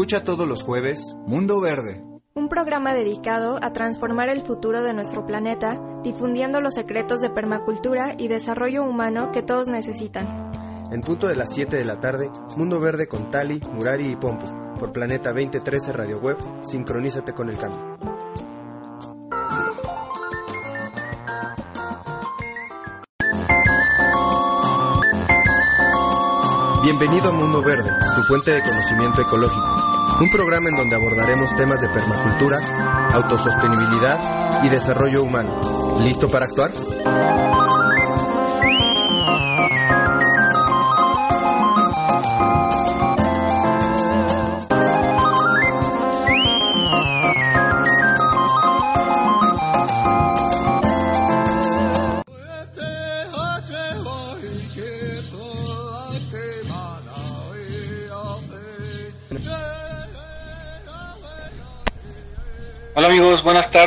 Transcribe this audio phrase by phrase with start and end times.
[0.00, 2.02] Escucha todos los jueves Mundo Verde.
[2.32, 8.14] Un programa dedicado a transformar el futuro de nuestro planeta, difundiendo los secretos de permacultura
[8.16, 10.52] y desarrollo humano que todos necesitan.
[10.90, 14.46] En punto de las 7 de la tarde, Mundo Verde con Tali, Murari y Pompo.
[14.78, 17.98] Por Planeta 2013 Radio Web, sincronízate con el cambio.
[26.82, 29.79] Bienvenido a Mundo Verde, tu fuente de conocimiento ecológico.
[30.20, 32.58] Un programa en donde abordaremos temas de permacultura,
[33.14, 35.96] autosostenibilidad y desarrollo humano.
[36.04, 36.70] ¿Listo para actuar?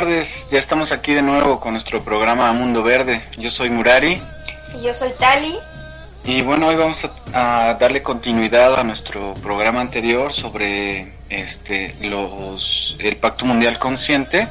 [0.00, 0.28] Tardes.
[0.50, 3.22] Ya estamos aquí de nuevo con nuestro programa Mundo Verde.
[3.38, 4.20] Yo soy Murari.
[4.74, 5.56] Y yo soy Tali.
[6.24, 6.98] Y bueno, hoy vamos
[7.32, 14.48] a, a darle continuidad a nuestro programa anterior sobre este los el Pacto Mundial Consciente.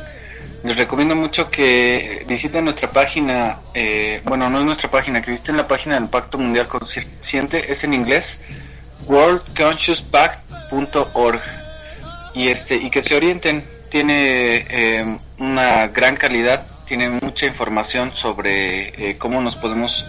[0.63, 5.57] Les recomiendo mucho que visiten nuestra página, eh, bueno, no es nuestra página, que visiten
[5.57, 8.39] la página del Pacto Mundial Consciente, es en inglés,
[9.07, 11.41] worldconsciouspact.org
[12.33, 19.09] y este y que se orienten tiene eh, una gran calidad, tiene mucha información sobre
[19.09, 20.05] eh, cómo nos podemos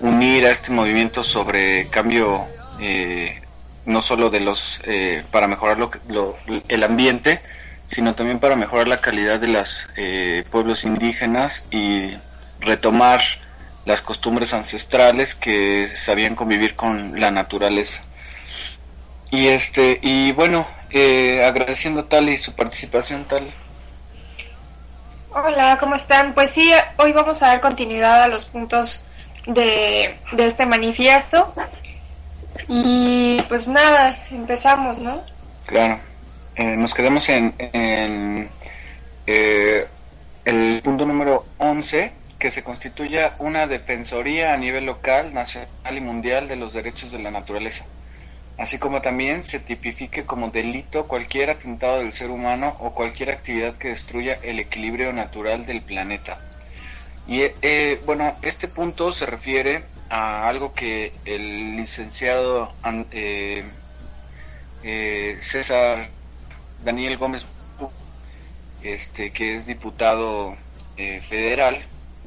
[0.00, 2.44] unir a este movimiento sobre cambio
[2.80, 3.40] eh,
[3.88, 6.36] no solo de los eh, para mejorar lo, lo,
[6.68, 7.40] el ambiente,
[7.90, 12.12] sino también para mejorar la calidad de los eh, pueblos indígenas y
[12.60, 13.22] retomar
[13.86, 18.02] las costumbres ancestrales que sabían convivir con la naturaleza.
[19.30, 23.50] Y este y bueno, eh, agradeciendo tal y su participación tal.
[25.30, 26.32] Hola, ¿cómo están?
[26.32, 29.04] Pues sí, hoy vamos a dar continuidad a los puntos
[29.46, 31.52] de, de este manifiesto.
[32.66, 35.22] Y pues nada, empezamos, ¿no?
[35.66, 36.00] Claro.
[36.56, 38.48] Eh, nos quedamos en, en
[39.26, 39.86] eh,
[40.46, 46.48] el punto número 11, que se constituya una defensoría a nivel local, nacional y mundial
[46.48, 47.84] de los derechos de la naturaleza
[48.58, 53.76] así como también se tipifique como delito cualquier atentado del ser humano o cualquier actividad
[53.76, 56.38] que destruya el equilibrio natural del planeta.
[57.28, 62.72] Y eh, bueno, este punto se refiere a algo que el licenciado
[63.12, 63.64] eh,
[64.82, 66.08] eh, César
[66.84, 67.44] Daniel Gómez,
[68.82, 70.56] este, que es diputado
[70.96, 71.80] eh, federal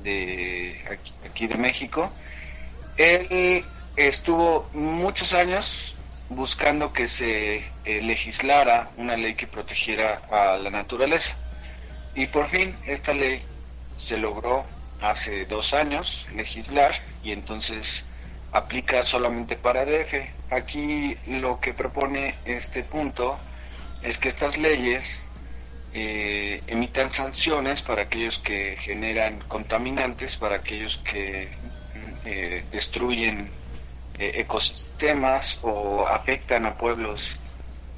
[0.04, 0.80] de
[1.30, 2.10] aquí de México,
[2.98, 3.66] él
[3.96, 5.96] estuvo muchos años
[6.36, 11.36] buscando que se eh, legislara una ley que protegiera a la naturaleza.
[12.16, 13.42] Y por fin esta ley
[13.98, 14.66] se logró
[15.02, 16.92] hace dos años legislar
[17.24, 18.04] y entonces
[18.52, 20.14] aplica solamente para DF.
[20.52, 23.38] Aquí lo que propone este punto
[24.02, 25.26] es que estas leyes
[25.94, 31.50] eh, emitan sanciones para aquellos que generan contaminantes, para aquellos que
[32.26, 33.50] eh, destruyen
[34.22, 37.22] ecosistemas o afectan a pueblos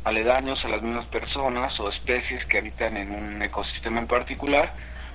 [0.03, 4.73] aledaños a las mismas personas o especies que habitan en un ecosistema en particular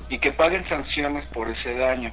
[0.08, 2.10] y que paguen sanciones por ese daño.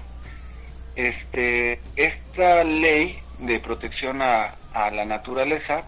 [0.95, 5.83] Este, esta ley de protección a, a la naturaleza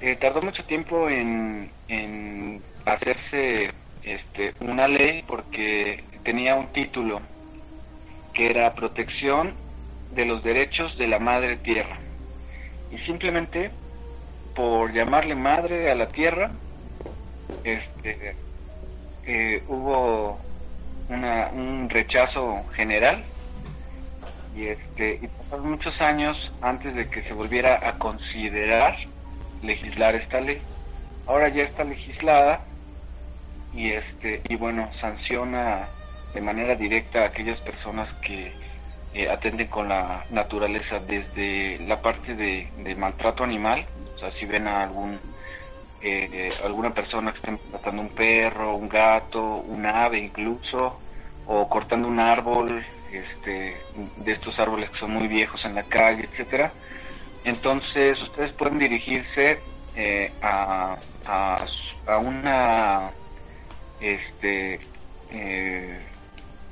[0.00, 7.20] eh, tardó mucho tiempo en, en hacerse este, una ley porque tenía un título
[8.32, 9.54] que era protección
[10.14, 11.98] de los derechos de la madre tierra.
[12.90, 13.70] Y simplemente
[14.54, 16.50] por llamarle madre a la tierra,
[17.64, 18.34] este,
[19.24, 20.38] eh, hubo
[21.08, 23.24] una, un rechazo general
[24.56, 28.96] y este y pasaron muchos años antes de que se volviera a considerar
[29.62, 30.60] legislar esta ley.
[31.26, 32.60] Ahora ya está legislada
[33.74, 35.88] y este y bueno sanciona
[36.34, 38.52] de manera directa a aquellas personas que
[39.14, 44.66] eh, atenden con la naturaleza desde la parte de, maltrato animal, o sea, si ven
[44.66, 45.18] a algún
[46.00, 51.00] eh, alguna persona que esté matando un perro, un gato, un ave incluso,
[51.46, 53.76] o cortando un árbol, este,
[54.16, 56.72] de estos árboles que son muy viejos en la calle, etcétera.
[57.44, 59.60] Entonces ustedes pueden dirigirse
[59.96, 61.64] eh, a, a,
[62.06, 63.10] a, una,
[64.00, 64.80] este,
[65.30, 65.98] eh,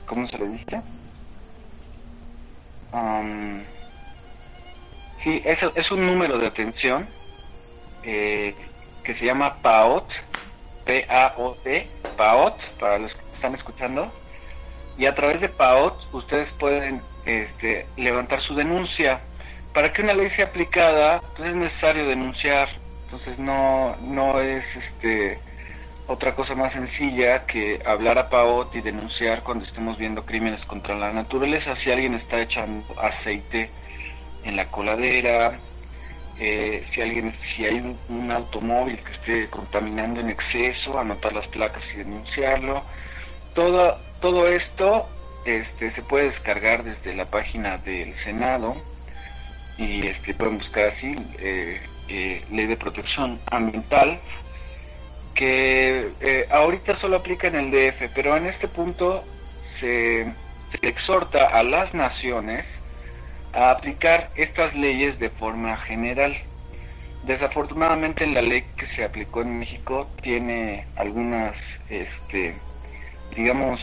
[0.07, 0.83] ¿cómo se le dice?
[2.93, 3.63] Um,
[5.23, 7.07] sí, es, es, un número de atención
[8.03, 8.55] eh,
[9.03, 10.09] que se llama PAOT,
[10.85, 14.11] P-A-O-T, PAOT, para los que están escuchando.
[14.99, 19.21] Y a través de PAOT ustedes pueden este, levantar su denuncia.
[19.75, 22.69] Para que una ley sea aplicada, pues es necesario denunciar.
[23.05, 25.39] Entonces no, no es este
[26.09, 30.95] otra cosa más sencilla que hablar a PAOT y denunciar cuando estemos viendo crímenes contra
[30.95, 31.77] la naturaleza.
[31.77, 33.71] Si alguien está echando aceite
[34.45, 35.59] en la coladera,
[36.39, 41.83] eh, si alguien, si hay un, automóvil que esté contaminando en exceso, anotar las placas
[41.95, 42.83] y denunciarlo.
[43.55, 45.09] Todo, todo esto
[45.45, 48.77] este, se puede descargar desde la página del Senado
[49.79, 54.21] y este, pueden buscar así eh, eh, Ley de Protección Ambiental
[55.37, 59.23] que eh, ahorita solo aplica en el DF, pero en este punto
[59.79, 60.27] se,
[60.83, 62.65] exhorta a las naciones
[63.53, 66.37] a aplicar estas leyes de forma general.
[67.25, 71.55] Desafortunadamente la ley que se aplicó en México tiene algunas,
[71.89, 72.57] este,
[73.35, 73.81] digamos,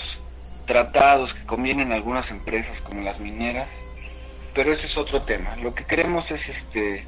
[0.65, 3.67] tratados que convienen a algunas empresas como las mineras,
[4.53, 5.55] pero ese es otro tema.
[5.57, 7.05] Lo que queremos es este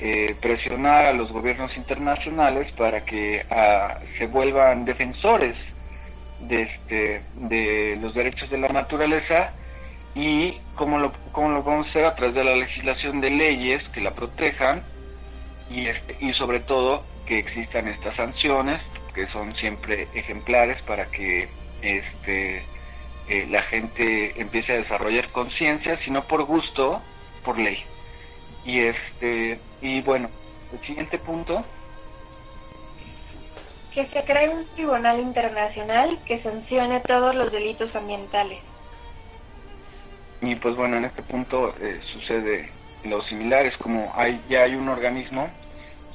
[0.00, 5.56] eh, presionar a los gobiernos internacionales para que ah, se vuelvan defensores
[6.40, 9.52] de, este, de los derechos de la naturaleza
[10.14, 13.82] y cómo lo, cómo lo vamos a hacer a través de la legislación de leyes
[13.88, 14.82] que la protejan
[15.70, 18.80] y, este, y sobre todo que existan estas sanciones
[19.14, 21.48] que son siempre ejemplares para que
[21.82, 22.62] este,
[23.28, 27.02] eh, la gente empiece a desarrollar conciencia, sino por gusto,
[27.44, 27.84] por ley.
[28.68, 30.28] Y este y bueno,
[30.74, 31.64] el siguiente punto
[33.94, 38.58] que se cree un tribunal internacional que sancione todos los delitos ambientales.
[40.42, 42.68] Y pues bueno, en este punto eh, sucede
[43.04, 45.48] lo similar, es como hay, ya hay un organismo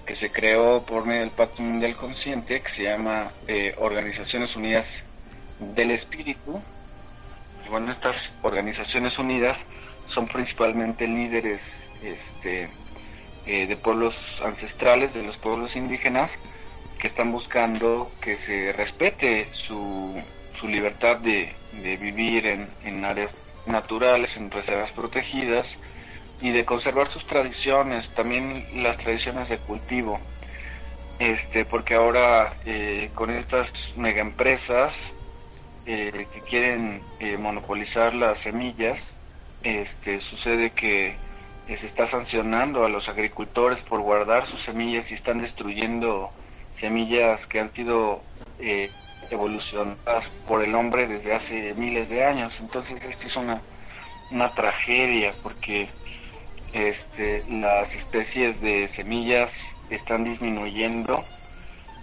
[0.06, 4.86] que se creó por medio del Pacto Mundial Consciente que se llama eh, Organizaciones Unidas
[5.60, 6.62] del Espíritu.
[7.66, 9.58] Y bueno, estas Organizaciones Unidas
[10.08, 11.60] son principalmente líderes
[12.04, 12.70] este,
[13.46, 16.30] eh, de pueblos ancestrales, de los pueblos indígenas,
[17.00, 20.22] que están buscando que se respete su,
[20.60, 21.54] su libertad de,
[22.00, 23.32] vivir en, en, áreas
[23.66, 25.66] naturales, en reservas protegidas
[26.42, 30.20] y de conservar sus tradiciones, también las tradiciones de cultivo.
[31.20, 34.94] Este, porque ahora eh, con estas megaempresas
[35.86, 39.00] eh, que quieren eh, monopolizar las semillas,
[39.64, 41.16] este, sucede que
[41.68, 46.32] se está sancionando a los agricultores por guardar sus semillas y están destruyendo
[46.80, 48.22] semillas que han sido
[48.60, 48.92] eh,
[49.30, 52.54] evolucionadas por el hombre desde hace miles de años.
[52.60, 53.62] Entonces esto es una,
[54.32, 55.88] una tragedia porque
[56.74, 59.50] este, las especies de semillas
[59.90, 61.24] están disminuyendo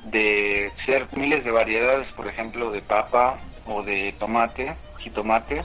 [0.04, 5.62] de ser miles de variedades, por ejemplo, de papa o de tomate, jitomate,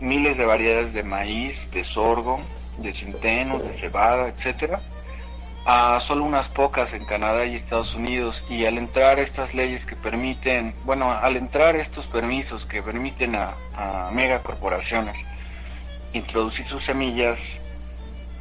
[0.00, 2.40] miles de variedades de maíz, de sorgo,
[2.78, 4.80] de centeno, de cebada, etcétera,
[5.64, 9.96] a solo unas pocas en Canadá y Estados Unidos y al entrar estas leyes que
[9.96, 13.54] permiten, bueno, al entrar estos permisos que permiten a,
[14.12, 15.16] megacorporaciones
[16.12, 17.38] introducir sus semillas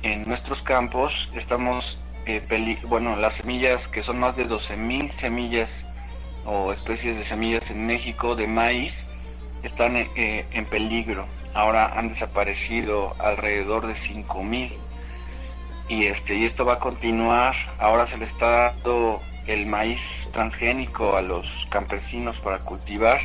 [0.04, 5.70] en nuestros campos, estamos, eh, bueno, las semillas que son más de 12.000 semillas
[6.46, 8.94] o especies de semillas en México de maíz
[9.64, 11.26] están eh, en peligro
[11.56, 14.74] ahora han desaparecido alrededor de 5.000
[15.88, 17.56] y este y esto va a continuar.
[17.80, 20.02] Ahora se le está dando el maíz
[20.34, 23.22] transgénico a los campesinos para cultivar.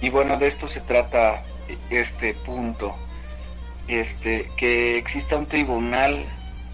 [0.00, 1.42] Y bueno de esto se trata
[1.90, 2.94] este punto.
[3.88, 6.24] Este que exista un tribunal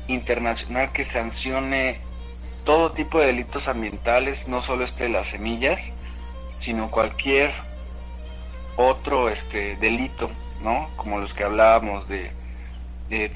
[0.07, 1.99] internacional que sancione
[2.65, 5.81] todo tipo de delitos ambientales no solo este de las semillas
[6.63, 7.53] sino cualquier
[8.77, 10.31] otro este delito
[10.65, 10.89] ¿no?
[10.97, 12.33] Como los que hablábamos de,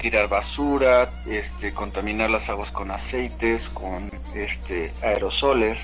[0.01, 5.77] tirar basura, este, contaminar las aguas con aceites, con este, aerosoles,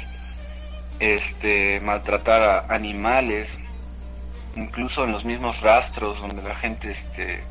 [1.00, 3.48] este, maltratar a animales,
[4.58, 7.42] incluso en los mismos rastros donde la gente este,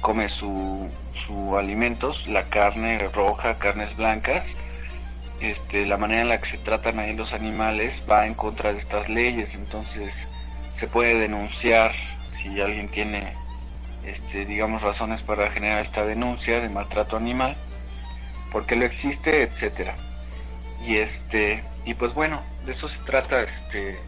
[0.00, 0.88] come su,
[1.26, 4.44] su alimentos, la carne roja, carnes blancas,
[5.40, 8.78] este, la manera en la que se tratan ahí los animales va en contra de
[8.78, 10.12] estas leyes, entonces
[10.78, 11.92] se puede denunciar
[12.42, 13.20] si alguien tiene,
[14.04, 17.56] este, digamos, razones para generar esta denuncia de maltrato animal,
[18.52, 19.94] porque lo existe, etcétera.
[20.84, 23.98] Y este, y pues bueno, de eso se trata este,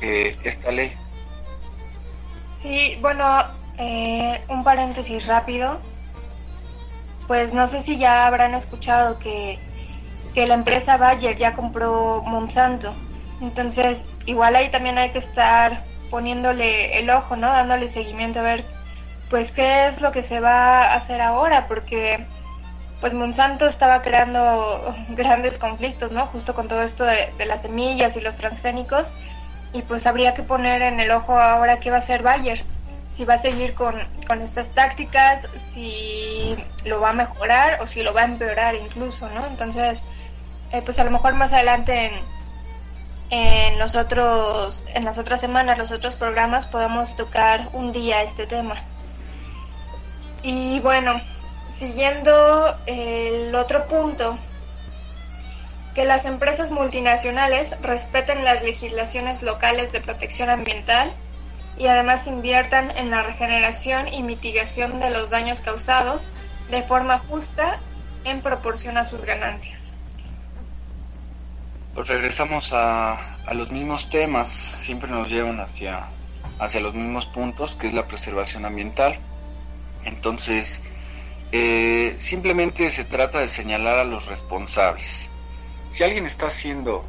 [0.00, 0.92] eh, esta ley.
[2.62, 3.44] Sí, bueno,
[3.78, 5.80] eh, un paréntesis rápido.
[7.26, 9.58] Pues no sé si ya habrán escuchado que
[10.34, 12.94] que la empresa Bayer ya compró Monsanto.
[13.40, 17.48] Entonces, igual ahí también hay que estar poniéndole el ojo, ¿no?
[17.48, 18.64] Dándole seguimiento a ver,
[19.30, 22.26] pues, qué es lo que se va a hacer ahora, porque,
[23.00, 26.26] pues, Monsanto estaba creando grandes conflictos, ¿no?
[26.26, 29.06] Justo con todo esto de, de las semillas y los transgénicos,
[29.72, 32.64] y pues habría que poner en el ojo ahora qué va a hacer Bayer
[33.20, 33.94] si va a seguir con,
[34.26, 39.28] con, estas tácticas, si lo va a mejorar o si lo va a empeorar incluso,
[39.28, 39.46] ¿no?
[39.46, 40.02] Entonces,
[40.72, 42.12] eh, pues a lo mejor más adelante en,
[43.30, 48.46] en los otros, en las otras semanas, los otros programas, podamos tocar un día este
[48.46, 48.82] tema.
[50.42, 51.20] Y bueno,
[51.78, 54.36] siguiendo el otro punto,
[55.94, 61.12] que las empresas multinacionales respeten las legislaciones locales de protección ambiental
[61.78, 66.30] y además inviertan en la regeneración y mitigación de los daños causados
[66.70, 67.78] de forma justa
[68.24, 69.79] en proporción a sus ganancias.
[71.94, 74.48] Pues regresamos a, los mismos temas,
[74.84, 76.06] siempre nos llevan hacia,
[76.60, 79.18] hacia los mismos puntos, que es la preservación ambiental.
[80.04, 80.80] Entonces,
[81.50, 85.28] eh, simplemente se trata de señalar a los responsables.
[85.92, 87.04] Si alguien está haciendo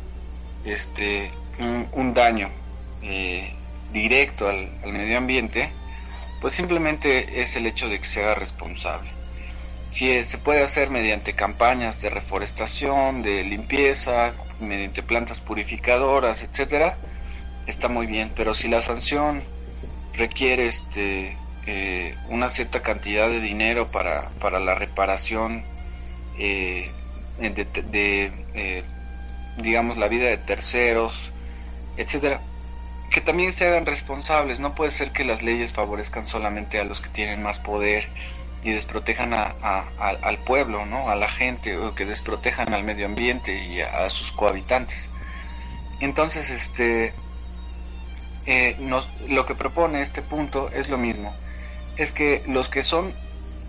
[0.66, 2.50] este un, un daño
[3.04, 3.54] eh,
[3.94, 5.70] directo al, al, medio ambiente,
[6.42, 9.21] pues simplemente es el hecho de que se haga responsable.
[9.92, 16.98] Si se puede hacer mediante campañas de reforestación, de limpieza, mediante plantas purificadoras, etcétera,
[17.68, 18.32] está muy bien.
[18.36, 19.44] Pero si la sanción
[20.14, 25.64] requiere este eh, una cierta cantidad de dinero para, para la reparación
[26.40, 26.90] eh,
[27.40, 28.84] de, de eh,
[29.58, 31.32] digamos la vida de terceros,
[31.98, 32.42] etcétera,
[33.12, 34.60] que también se hagan responsables.
[34.60, 38.08] No puede ser que las leyes favorezcan solamente a los que tienen más poder
[38.64, 41.10] y desprotejan a, al pueblo, ¿no?
[41.10, 45.10] a la gente, o que desprotejan al medio ambiente y a, sus cohabitantes.
[46.00, 47.14] Entonces, este,
[48.46, 51.34] eh, nos, lo que propone este punto es lo mismo,
[51.98, 53.14] es que los que son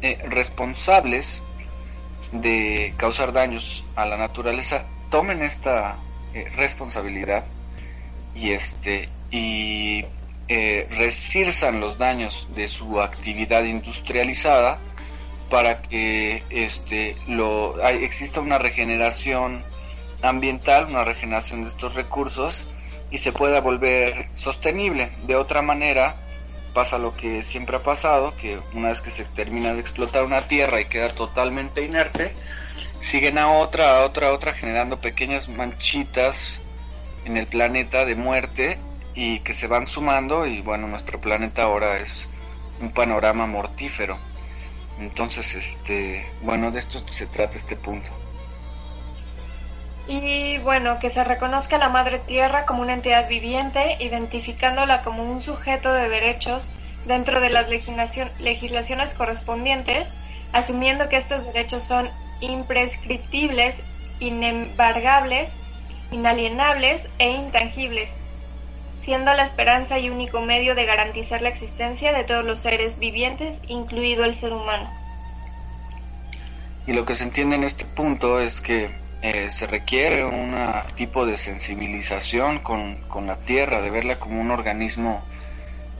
[0.02, 1.42] eh, responsables
[2.32, 5.96] de causar daños a la naturaleza tomen esta
[6.34, 7.44] eh, responsabilidad
[8.34, 10.06] y este y
[10.49, 10.88] eh,
[11.75, 14.78] los daños de su actividad industrializada
[15.50, 19.62] para que este lo hay, exista una regeneración
[20.22, 22.66] ambiental, una regeneración de estos recursos
[23.11, 25.12] y se pueda volver sostenible.
[25.26, 26.16] De otra manera
[26.72, 30.42] pasa lo que siempre ha pasado, que una vez que se termina de explotar una
[30.42, 32.32] tierra y queda totalmente inerte,
[33.00, 36.61] siguen a otra, a otra, a otra generando pequeñas manchitas
[37.25, 38.78] en el planeta de muerte
[39.14, 42.26] y que se van sumando y bueno, nuestro planeta ahora es
[42.81, 44.19] un panorama mortífero.
[44.99, 48.11] Entonces, este, bueno, de esto se trata este punto.
[50.09, 55.25] Y bueno, que se reconozca a la Madre Tierra como una entidad viviente, identificándola como
[55.25, 56.71] un sujeto de derechos
[57.07, 60.09] dentro de las legislaciones correspondientes,
[60.52, 63.83] asumiendo que estos derechos son imprescriptibles,
[64.19, 65.50] inembargables,
[66.11, 68.14] inalienables e intangibles,
[69.02, 73.61] siendo la esperanza y único medio de garantizar la existencia de todos los seres vivientes,
[73.66, 74.88] incluido el ser humano.
[76.87, 78.90] Y lo que se entiende en este punto es que
[79.23, 80.56] eh, se requiere un
[80.97, 85.23] tipo de sensibilización con, con, la Tierra, de verla como un organismo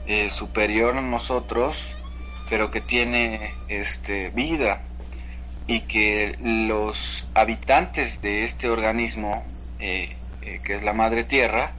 [0.07, 1.87] eh, superior a nosotros,
[2.49, 4.81] pero que tiene este, vida
[5.67, 9.45] y que los habitantes de este organismo,
[9.79, 11.71] eh, que es la Madre Tierra,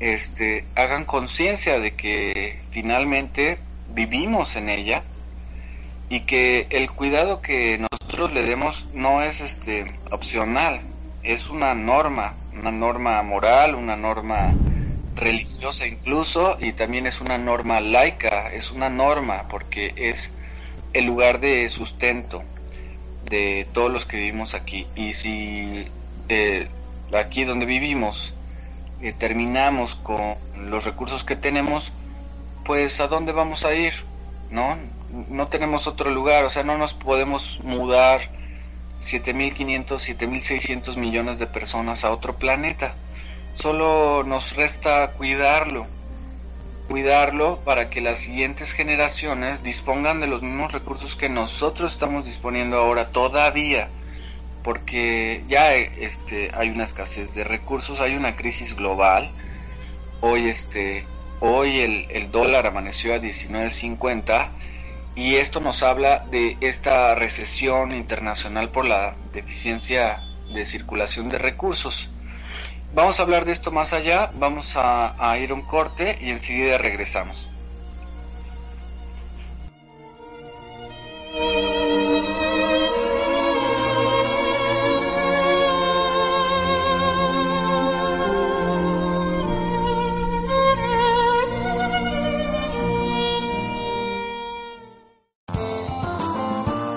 [0.00, 3.58] este, hagan conciencia de que finalmente
[3.94, 5.02] vivimos en ella
[6.08, 10.80] y que el cuidado que nosotros le demos no es este opcional,
[11.22, 14.54] es una norma, una norma moral, una norma
[15.14, 20.36] religiosa incluso y también es una norma laica, es una norma porque es
[20.92, 22.42] el lugar de sustento
[23.24, 24.86] de todos los que vivimos aquí.
[24.94, 25.88] Y si
[26.28, 26.68] eh,
[27.12, 28.33] aquí donde vivimos
[29.04, 31.92] eh, terminamos con los recursos que tenemos,
[32.64, 33.92] pues a dónde vamos a ir,
[34.50, 34.78] ¿no?
[35.28, 38.22] No tenemos otro lugar, o sea, no nos podemos mudar
[39.02, 42.94] 7.500, 7.600 millones de personas a otro planeta.
[43.52, 45.86] Solo nos resta cuidarlo,
[46.88, 52.78] cuidarlo para que las siguientes generaciones dispongan de los mismos recursos que nosotros estamos disponiendo
[52.78, 53.90] ahora todavía
[54.64, 59.30] porque ya este, hay una escasez de recursos, hay una crisis global.
[60.22, 61.04] Hoy, este,
[61.40, 64.48] hoy el, el dólar amaneció a 19.50
[65.16, 70.20] y esto nos habla de esta recesión internacional por la deficiencia
[70.52, 72.08] de circulación de recursos.
[72.94, 76.30] Vamos a hablar de esto más allá, vamos a, a ir a un corte y
[76.30, 77.50] enseguida regresamos.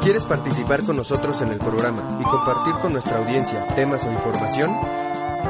[0.07, 4.73] ¿Quieres participar con nosotros en el programa y compartir con nuestra audiencia temas o información?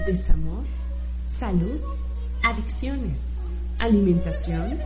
[0.05, 0.65] desamor,
[1.27, 1.79] salud,
[2.43, 3.37] adicciones,
[3.77, 4.79] alimentación,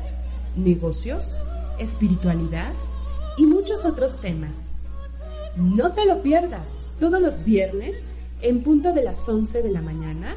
[0.57, 1.38] negocios,
[1.77, 2.74] espiritualidad
[3.38, 4.74] y muchos otros temas.
[5.55, 8.10] No te lo pierdas todos los viernes
[8.41, 10.35] en punto de las 11 de la mañana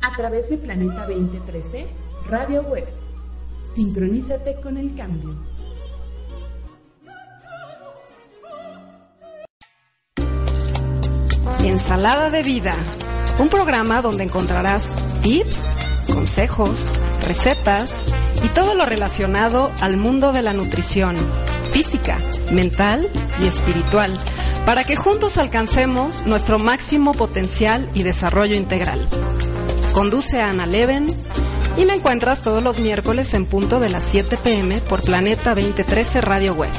[0.00, 1.86] a través de Planeta 2013
[2.28, 2.88] Radio Web.
[3.62, 5.36] Sincronízate con el cambio.
[11.64, 12.74] Ensalada de Vida,
[13.42, 15.74] un programa donde encontrarás tips,
[16.14, 16.88] consejos,
[17.24, 18.04] recetas
[18.44, 21.16] y todo lo relacionado al mundo de la nutrición,
[21.72, 22.18] física,
[22.52, 23.08] mental
[23.42, 24.16] y espiritual,
[24.64, 29.08] para que juntos alcancemos nuestro máximo potencial y desarrollo integral.
[29.92, 31.08] Conduce a Ana Leven
[31.76, 36.20] y me encuentras todos los miércoles en punto de las 7 pm por Planeta 2013
[36.20, 36.70] Radio Web.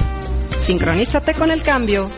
[0.60, 2.10] Sincronízate con el cambio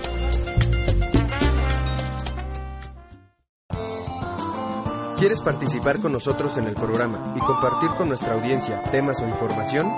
[5.25, 9.91] ¿Quieres participar con nosotros en el programa y compartir con nuestra audiencia temas o información?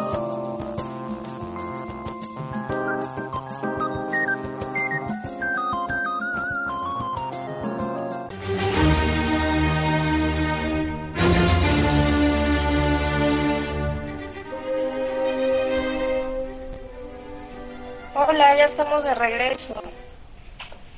[18.87, 19.83] De regreso.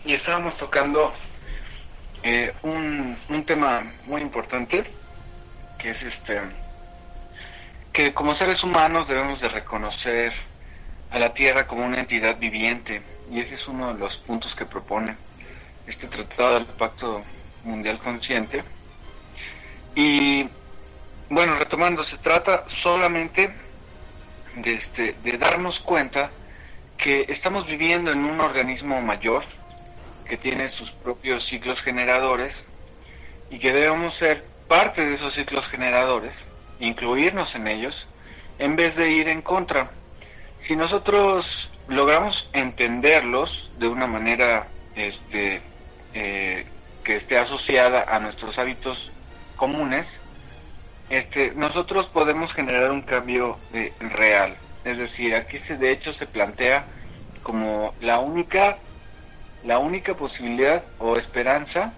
[0.05, 1.13] Y estábamos tocando
[2.23, 4.85] eh, un, un tema muy importante,
[5.79, 6.41] que es este,
[7.93, 10.33] que como seres humanos debemos de reconocer
[11.11, 14.67] a la Tierra como una entidad viviente, y ese es uno de los puntos que
[14.67, 15.17] propone
[15.87, 17.23] este Tratado del Pacto
[17.65, 18.63] Mundial Consciente.
[19.95, 20.49] Y
[21.31, 23.51] bueno, retomando, se trata solamente
[24.57, 26.31] de, este, de darnos cuenta
[26.99, 29.45] que estamos viviendo en un organismo mayor
[30.27, 32.55] que tiene sus propios ciclos generadores
[33.51, 36.33] y que debemos ser parte de esos ciclos generadores,
[36.81, 38.07] incluirnos en ellos,
[38.59, 39.91] en vez de ir en contra.
[40.67, 45.63] Si nosotros logramos entenderlos de una manera este,
[46.13, 46.67] eh,
[47.05, 49.11] que esté asociada a nuestros hábitos
[49.57, 50.07] comunes,
[51.09, 54.57] este, nosotros podemos generar un cambio eh, real.
[54.85, 56.85] Es decir, aquí se, de hecho se plantea
[57.43, 58.79] como la única,
[59.65, 61.93] la única posibilidad o esperanza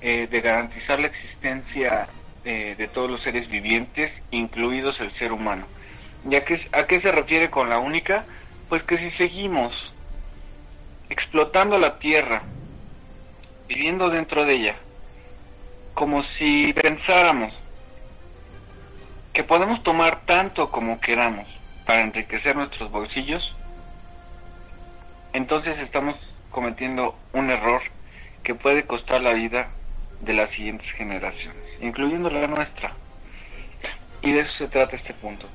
[0.00, 2.08] eh, de garantizar la existencia
[2.44, 5.66] eh, de todos los seres vivientes, incluidos el ser humano.
[6.28, 8.24] ¿Y a qué, a qué se refiere con la única?
[8.68, 9.92] Pues que si seguimos
[11.08, 12.42] explotando la tierra,
[13.68, 14.76] viviendo dentro de ella,
[15.94, 17.52] como si pensáramos
[19.32, 21.46] que podemos tomar tanto como queramos
[21.86, 23.54] para enriquecer nuestros bolsillos,
[25.32, 26.16] entonces estamos
[26.50, 27.82] cometiendo un error
[28.42, 29.68] que puede costar la vida
[30.20, 32.92] de las siguientes generaciones, incluyendo la nuestra.
[34.22, 35.46] Y de eso se trata este punto.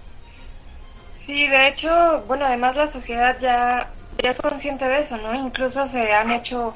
[1.26, 5.34] Sí, de hecho, bueno, además la sociedad ya, ya es consciente de eso, ¿no?
[5.36, 6.74] Incluso se han hecho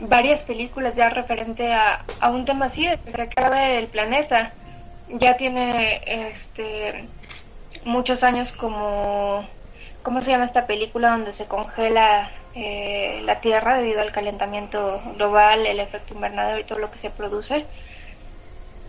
[0.00, 4.52] varias películas ya referente a, a un tema así, de que se acabe el planeta.
[5.08, 7.06] Ya tiene este
[7.84, 9.46] muchos años como
[10.04, 15.66] ¿cómo se llama esta película donde se congela eh, la Tierra debido al calentamiento global,
[15.66, 17.64] el efecto invernadero y todo lo que se produce?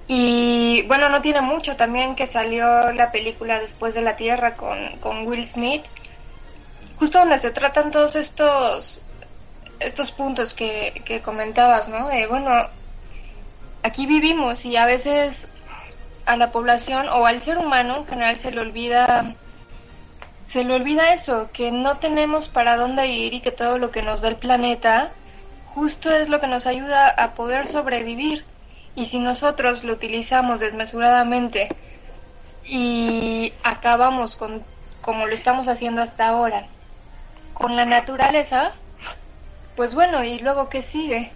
[0.08, 4.98] Y bueno, no tiene mucho también que salió la película Después de la Tierra con,
[5.00, 5.84] con Will Smith,
[7.00, 9.02] justo donde se tratan todos estos
[9.80, 12.08] estos puntos que, que comentabas, ¿no?
[12.08, 12.52] De, bueno,
[13.84, 15.48] aquí vivimos y a veces
[16.26, 19.36] a la población o al ser humano en general se le olvida
[20.46, 24.04] se le olvida eso, que no tenemos para dónde ir y que todo lo que
[24.04, 25.12] nos da el planeta
[25.74, 28.46] justo es lo que nos ayuda a poder sobrevivir.
[28.96, 31.68] Y si nosotros lo utilizamos desmesuradamente
[32.64, 34.64] y acabamos con
[35.02, 36.66] como lo estamos haciendo hasta ahora
[37.54, 38.74] con la naturaleza,
[39.76, 41.32] pues bueno, ¿y luego qué sigue?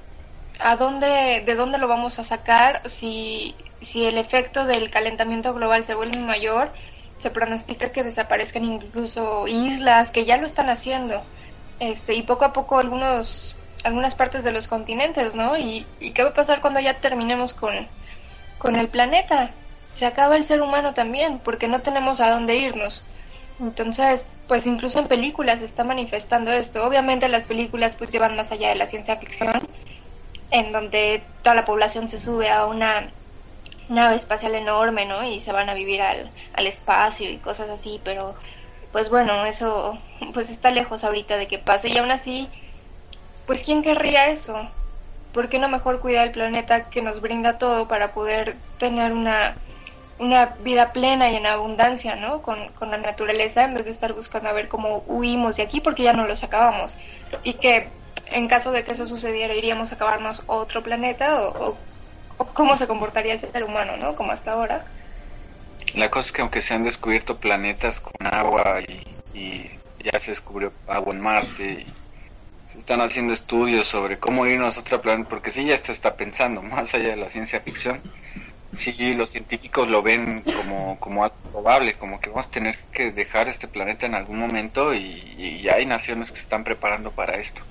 [0.60, 5.86] ¿A dónde, de dónde lo vamos a sacar si, si el efecto del calentamiento global
[5.86, 6.72] se vuelve mayor?
[7.18, 11.22] Se pronostica que desaparezcan incluso islas que ya lo están haciendo.
[11.80, 15.58] Este, y poco a poco algunos, algunas partes de los continentes, ¿no?
[15.58, 17.74] ¿Y, qué va a pasar cuando ya terminemos con,
[18.58, 19.52] con el planeta?
[19.96, 23.06] Se acaba el ser humano también, porque no tenemos a dónde irnos.
[23.60, 26.86] Entonces, pues incluso en películas se está manifestando esto.
[26.86, 29.68] Obviamente las películas pues llevan más allá de la ciencia ficción,
[30.52, 33.12] en donde toda la población se sube a una
[33.90, 35.24] nave espacial enorme, ¿no?
[35.24, 38.36] Y se van a vivir al, al espacio y cosas así, pero
[38.92, 39.98] pues bueno, eso
[40.34, 42.48] pues está lejos ahorita de que pase y aún así,
[43.46, 44.68] pues ¿quién querría eso?
[45.34, 49.56] ¿Por qué no mejor cuidar el planeta que nos brinda todo para poder tener una
[50.20, 52.42] una vida plena y en abundancia, ¿no?
[52.42, 56.04] Con, la naturaleza, en vez de estar buscando a ver cómo huimos de aquí porque
[56.04, 56.98] ya no los acabamos.
[57.44, 57.90] Y que
[58.28, 61.78] en caso de que eso sucediera, iríamos a acabarnos otro planeta o,
[62.54, 64.16] cómo se comportaría el ser humano, ¿no?
[64.16, 64.86] Como hasta ahora.
[65.96, 69.70] La cosa es que aunque se han descubierto planetas con agua y,
[70.02, 74.82] ya se descubrió agua en Marte y se están haciendo estudios sobre cómo irnos a
[74.82, 78.02] otro planeta, porque sí ya se está pensando, más allá de la ciencia ficción,
[78.74, 83.12] Sí, los científicos lo ven como, como algo probable, como que vamos a tener que
[83.12, 87.62] dejar este planeta en algún momento y, hay naciones que se están preparando para esto,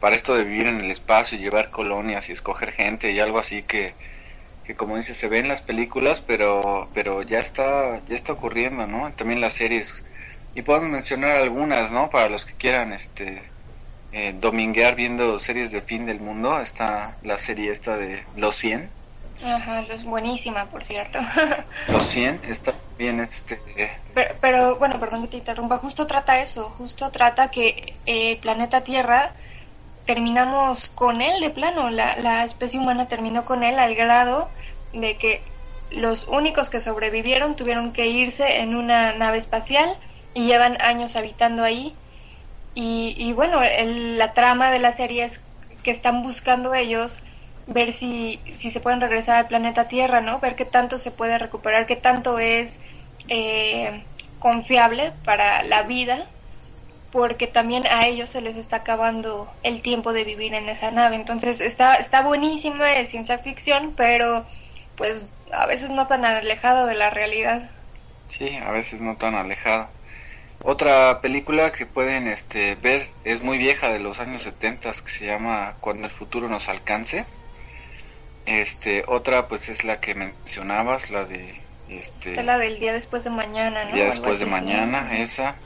[0.00, 3.38] para esto de vivir en el espacio y llevar colonias y escoger gente y algo
[3.38, 3.94] así que,
[4.68, 8.86] que como dice se ve en las películas, pero, pero ya está, ya está ocurriendo,
[8.86, 9.10] ¿no?
[9.12, 9.94] También las series
[10.54, 12.10] y podemos mencionar algunas, ¿no?
[12.10, 13.40] Para los que quieran, este,
[14.12, 18.90] eh, dominguear viendo series de fin del mundo, está la serie esta de Los 100
[19.42, 21.18] Ajá, es buenísima, por cierto.
[21.88, 23.58] Los 100 está bien este...
[24.42, 29.32] Pero, bueno, perdón que te interrumpa, justo trata eso, justo trata que eh, planeta Tierra
[30.04, 34.50] terminamos con él de plano, la, la especie humana terminó con él al grado
[34.92, 35.42] de que
[35.90, 39.96] los únicos que sobrevivieron tuvieron que irse en una nave espacial
[40.34, 41.94] y llevan años habitando ahí.
[42.80, 45.40] Y, bueno, la trama de la serie es
[45.82, 47.20] que están buscando ellos
[47.66, 50.38] ver si, si se pueden regresar al planeta Tierra, ¿no?
[50.38, 52.78] Ver qué tanto se puede recuperar, qué tanto es
[53.26, 54.04] eh,
[54.38, 56.24] confiable para la vida,
[57.10, 61.16] porque también a ellos se les está acabando el tiempo de vivir en esa nave.
[61.16, 64.46] Entonces está, está buenísima de ciencia ficción, pero
[64.98, 67.70] pues a veces no tan alejado de la realidad.
[68.28, 69.88] Sí, a veces no tan alejado.
[70.62, 75.26] Otra película que pueden este, ver es muy vieja de los años 70 que se
[75.26, 77.24] llama Cuando el futuro nos alcance
[78.48, 83.30] este, otra pues es la que mencionabas, la de este la del día después de
[83.30, 83.94] mañana, ¿no?
[83.94, 85.56] Día después de mañana, esa.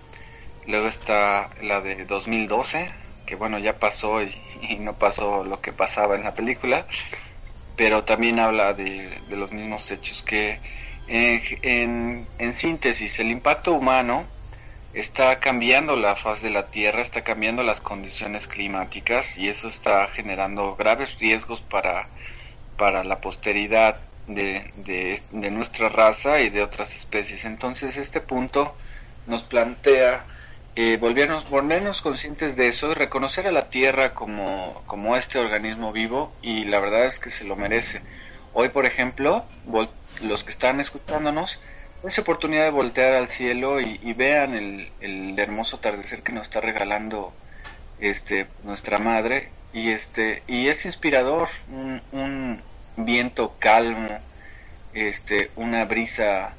[0.67, 2.89] Luego está la de 2012,
[3.25, 4.35] que bueno, ya pasó y,
[4.81, 6.87] no pasó lo que pasaba en la película,
[7.77, 10.61] pero también habla de, los mismos hechos que
[11.09, 14.25] en, en síntesis, el impacto humano
[14.95, 20.07] está cambiando la faz de la Tierra, está cambiando las condiciones climáticas y eso está
[20.09, 22.09] generando graves riesgos para
[22.77, 24.73] para la posteridad de,
[25.31, 27.45] de, nuestra raza y de otras especies.
[27.45, 28.75] Entonces este punto
[29.27, 30.25] nos plantea
[30.75, 35.93] eh, volvernos, volvernos conscientes de eso y reconocer a la Tierra como, como este organismo
[35.93, 38.03] vivo y la verdad es que se lo merece.
[38.55, 39.45] Hoy, por ejemplo,
[40.23, 41.61] los que están escuchándonos,
[42.05, 46.61] es oportunidad de voltear al cielo y, vean el, el, hermoso atardecer que nos está
[46.61, 47.33] regalando
[48.01, 52.61] este nuestra madre y este y es inspirador un,
[52.97, 54.09] viento calmo
[54.93, 56.53] este una brisa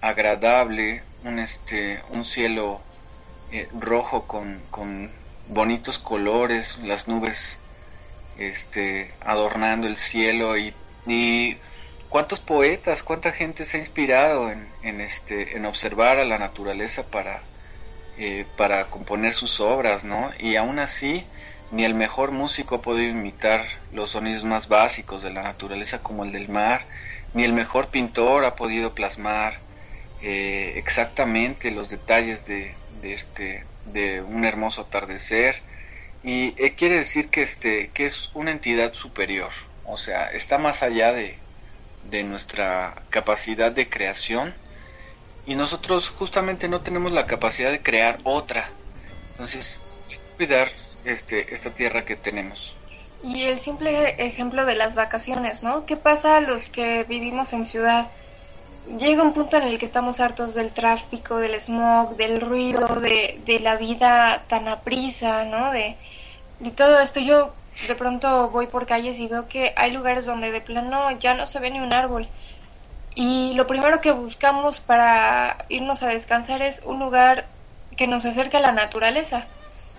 [0.00, 2.80] agradable un este un cielo
[3.52, 5.10] eh, rojo con, con
[5.48, 7.58] bonitos colores las nubes
[8.38, 10.74] este adornando el cielo y,
[11.06, 11.56] y
[12.08, 17.06] cuántos poetas cuánta gente se ha inspirado en, en este en observar a la naturaleza
[17.06, 17.40] para
[18.18, 21.24] eh, para componer sus obras no y aún así
[21.70, 26.24] ni el mejor músico ha podido imitar los sonidos más básicos de la naturaleza como
[26.24, 26.82] el del mar,
[27.34, 29.58] ni el mejor pintor ha podido plasmar
[30.22, 35.62] eh, exactamente los detalles de, este de un hermoso atardecer.
[36.22, 39.50] Y eh, quiere decir que este que es una entidad superior.
[39.84, 41.38] O sea está más allá de,
[42.10, 44.54] de nuestra capacidad de creación.
[45.46, 48.70] Y nosotros justamente no tenemos la capacidad de crear otra.
[49.32, 49.80] Entonces
[50.36, 50.70] cuidar
[51.04, 52.74] este esta tierra que tenemos.
[53.22, 57.64] Y el simple ejemplo de las vacaciones no qué pasa a los que vivimos en
[57.64, 58.08] ciudad
[58.98, 63.40] llega un punto en el que estamos hartos del tráfico, del smog, del ruido, de,
[63.44, 65.70] de la vida tan aprisa, ¿no?
[65.72, 65.96] De,
[66.60, 67.20] de todo esto.
[67.20, 67.54] Yo
[67.88, 71.46] de pronto voy por calles y veo que hay lugares donde de plano ya no
[71.46, 72.28] se ve ni un árbol.
[73.14, 77.46] Y lo primero que buscamos para irnos a descansar es un lugar
[77.96, 79.46] que nos acerque a la naturaleza.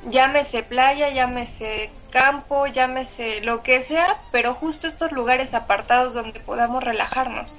[0.09, 6.83] Llámese playa, llámese campo, llámese lo que sea, pero justo estos lugares apartados donde podamos
[6.83, 7.55] relajarnos.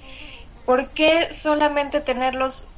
[0.69, 2.69] ¿Por qué solamente tenerlos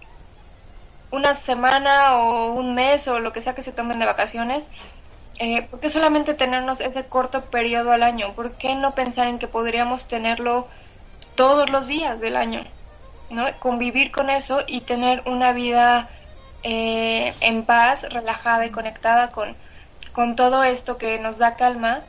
[1.10, 4.68] una semana o un mes o lo que sea que se tomen de vacaciones?
[5.40, 8.32] Eh, ¿Por qué solamente tenernos ese corto periodo al año?
[8.34, 10.68] ¿Por qué no pensar en que podríamos tenerlo
[11.34, 12.62] todos los días del año?
[13.28, 13.46] ¿no?
[13.58, 16.08] Convivir con eso y tener una vida
[16.62, 19.56] eh, en paz, relajada y conectada con,
[20.12, 22.02] con todo esto que nos da calma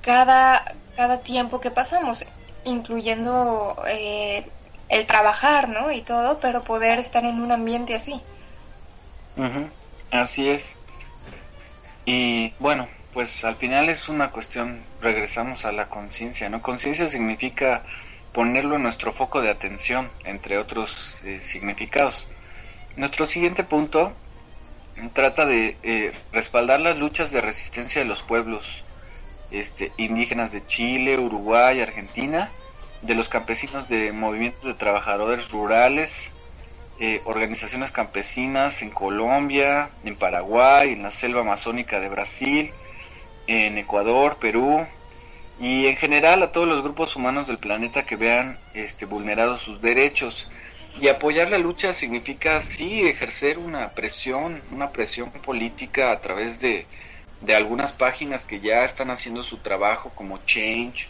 [0.00, 2.26] cada, cada tiempo que pasamos,
[2.64, 4.44] incluyendo eh,
[4.88, 5.92] el trabajar, ¿no?
[5.92, 8.20] Y todo, pero poder estar en un ambiente así.
[10.10, 10.76] Así es.
[12.04, 16.62] Y bueno, pues al final es una cuestión, regresamos a la conciencia, ¿no?
[16.62, 17.82] Conciencia significa
[18.32, 22.26] ponerlo en nuestro foco de atención, entre otros eh, significados.
[22.96, 24.12] Nuestro siguiente punto
[25.12, 28.82] trata de eh, respaldar las luchas de resistencia de los pueblos
[29.50, 32.50] este, indígenas de Chile, Uruguay, Argentina,
[33.02, 36.30] de los campesinos de movimientos de trabajadores rurales,
[37.00, 42.72] eh, organizaciones campesinas en Colombia, en Paraguay, en la selva amazónica de Brasil,
[43.46, 44.86] en Ecuador, Perú
[45.60, 49.80] y en general a todos los grupos humanos del planeta que vean este, vulnerados sus
[49.80, 50.50] derechos.
[51.00, 56.86] Y apoyar la lucha significa sí ejercer una presión, una presión política a través de,
[57.40, 61.08] de algunas páginas que ya están haciendo su trabajo como Change,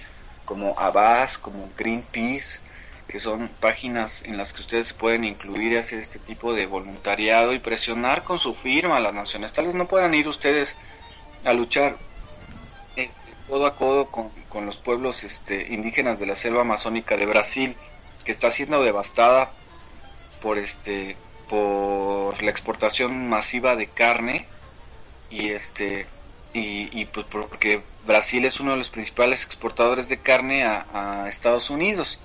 [0.49, 2.61] como Abbas, como Greenpeace,
[3.07, 7.53] que son páginas en las que ustedes pueden incluir y hacer este tipo de voluntariado
[7.53, 9.53] y presionar con su firma a las naciones.
[9.53, 10.75] Tal vez no puedan ir ustedes
[11.45, 11.99] a luchar
[12.97, 17.27] este, codo a codo con, con, los pueblos este, indígenas de la selva amazónica de
[17.27, 17.77] Brasil,
[18.25, 19.51] que está siendo devastada
[20.41, 21.17] por este
[21.51, 24.47] por la exportación masiva de carne
[25.31, 26.07] y este
[26.55, 32.18] y, pues porque Brasil es uno de los principales exportadores de carne a, Estados Unidos.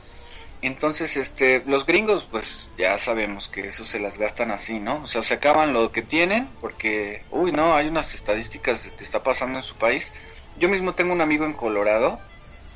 [0.61, 5.03] Entonces, este, los gringos, pues ya sabemos que eso se las gastan así, ¿no?
[5.03, 9.23] O sea, se acaban lo que tienen porque, uy, no, hay unas estadísticas que está
[9.23, 10.09] pasando en su país.
[10.57, 12.17] Yo mismo tengo un amigo en Colorado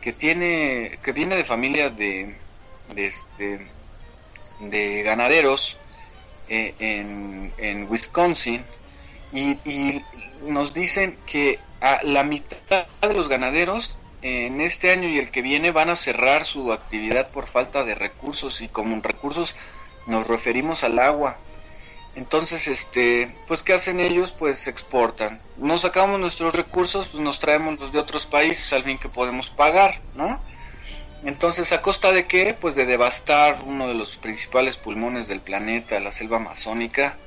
[0.01, 2.35] que tiene, que viene de familia de,
[2.93, 3.67] de, este,
[4.59, 5.77] de ganaderos
[6.49, 6.73] eh,
[7.57, 8.65] en, Wisconsin
[9.31, 10.03] y
[10.41, 15.41] nos dicen que a la mitad de los ganaderos en este año y el que
[15.41, 19.55] viene van a cerrar su actividad por falta de recursos y como recursos
[20.07, 21.37] nos referimos al agua.
[22.15, 24.31] Entonces, este, pues ¿qué hacen ellos?
[24.31, 25.39] Pues exportan.
[25.57, 29.51] No sacamos nuestros recursos, pues nos traemos los de otros países al fin que podemos
[29.51, 30.41] pagar, ¿no?
[31.23, 32.55] Entonces, ¿a costa de qué?
[32.59, 37.17] Pues de devastar uno de los principales pulmones del planeta, la selva amazónica,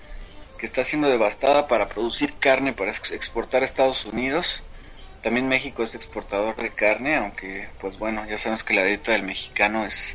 [0.61, 4.63] que está siendo devastada para producir carne para exportar a Estados Unidos.
[5.23, 9.23] También México es exportador de carne, aunque pues bueno, ya sabemos que la dieta del
[9.23, 10.15] mexicano es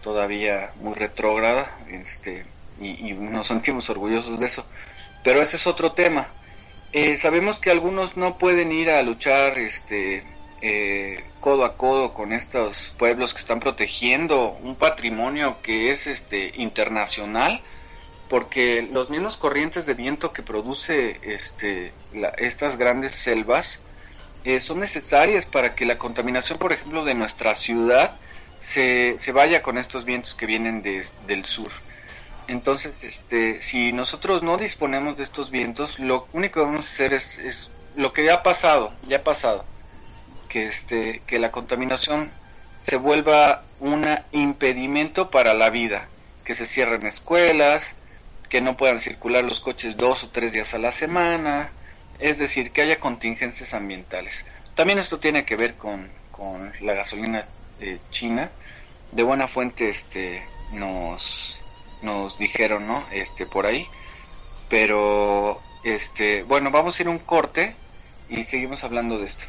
[0.00, 2.44] todavía muy retrógrada este,
[2.80, 4.64] y, nos sentimos orgullosos de eso.
[5.24, 6.28] Pero ese es otro tema.
[6.92, 10.22] Eh, sabemos que algunos no pueden ir a luchar este,
[10.60, 16.52] eh, codo a codo con estos pueblos que están protegiendo un patrimonio que es este,
[16.56, 17.62] internacional
[18.28, 21.92] porque los mismos corrientes de viento que produce este,
[22.38, 23.80] estas grandes selvas
[24.44, 28.16] eh, son necesarias para que la contaminación, por ejemplo, de nuestra ciudad
[28.58, 31.70] se, se vaya con estos vientos que vienen del sur.
[32.48, 37.12] Entonces, este, si nosotros no disponemos de estos vientos, lo único que vamos a hacer
[37.12, 39.64] es, es lo que ya ha pasado, ya ha pasado,
[40.48, 42.30] que, este, que la contaminación
[42.82, 46.08] se vuelva un impedimento para la vida,
[46.44, 47.96] que se cierren escuelas,
[48.52, 51.70] que no puedan circular los coches dos o tres días a la semana,
[52.18, 54.44] es decir, que haya contingencias ambientales.
[54.74, 57.46] También esto tiene que ver con, con la gasolina
[57.80, 58.50] eh, china,
[59.10, 61.62] de buena fuente este nos
[62.02, 63.06] nos dijeron, ¿no?
[63.10, 63.86] Este por ahí.
[64.68, 67.74] Pero este, bueno, vamos a ir un corte
[68.28, 69.46] y seguimos hablando de esto.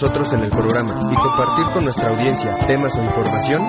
[0.00, 3.68] Nosotros en el programa y compartir con nuestra audiencia temas o información?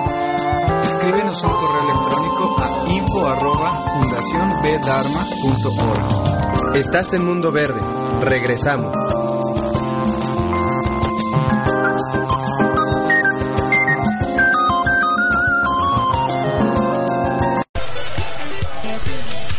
[0.80, 6.76] Escríbenos un correo electrónico a info arroba fundacionbdharma.org.
[6.76, 7.80] Estás en Mundo Verde.
[8.22, 8.96] Regresamos.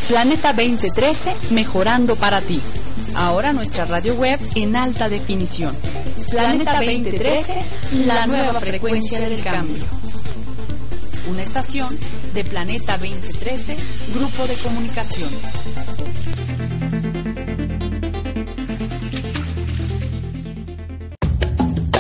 [0.08, 2.62] Planeta 2013, mejorando para ti.
[3.18, 5.76] Ahora nuestra radio web en alta definición.
[6.32, 7.60] Planeta 2013,
[8.06, 9.84] la nueva frecuencia del cambio.
[11.30, 11.90] Una estación
[12.34, 13.76] de Planeta 2013,
[14.16, 15.30] Grupo de Comunicación.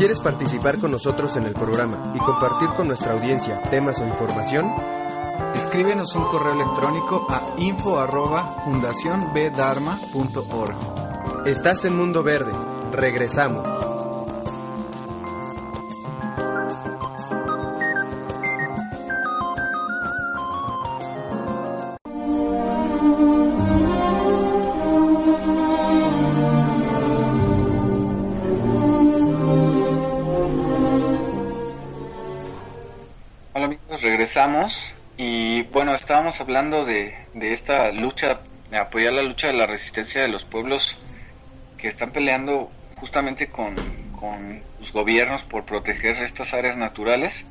[0.00, 4.72] ¿Quieres participar con nosotros en el programa y compartir con nuestra audiencia temas o información?
[5.54, 11.46] Escríbenos un correo electrónico a info arroba fundacionbdharma.org.
[11.46, 12.54] Estás en Mundo Verde.
[12.92, 13.68] Regresamos.
[35.18, 40.22] Y bueno, estábamos hablando de, de esta lucha, de apoyar la lucha de la resistencia
[40.22, 40.96] de los pueblos
[41.76, 43.76] que están peleando justamente con,
[44.18, 47.44] con los gobiernos por proteger estas áreas naturales.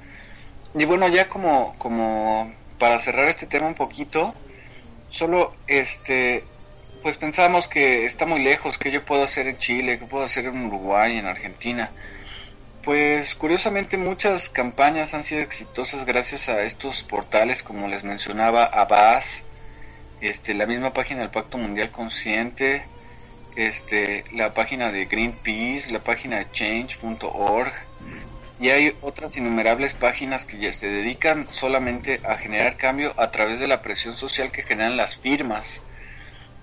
[0.73, 4.33] Y bueno, ya como, como para cerrar este tema un poquito,
[5.12, 6.44] solo este
[7.04, 10.46] pues pensamos que está muy lejos, que yo puedo hacer en Chile, que puedo hacer
[10.46, 11.92] en Uruguay, en Argentina.
[12.90, 19.44] Pues curiosamente muchas campañas han sido exitosas gracias a estos portales como les mencionaba Abbas,
[20.21, 22.81] este, la misma página del Pacto Mundial Consciente,
[23.56, 27.71] este, la página de Greenpeace, la página de change.org
[28.60, 33.67] y hay otras innumerables páginas que se dedican solamente a generar cambio a través de
[33.67, 35.79] la presión social que generan las firmas.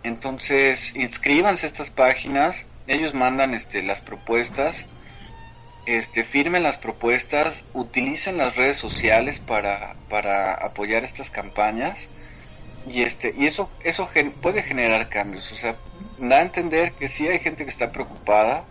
[0.02, 4.86] Entonces, inscríbanse a estas páginas, ellos mandan este, las propuestas
[5.86, 12.10] este, firmen las propuestas, utilicen las redes sociales para, para apoyar estas campañas
[12.86, 14.10] y este y eso eso
[14.42, 15.78] puede generar cambios, o sea,
[16.18, 18.66] da a entender que sí hay gente que está preocupada.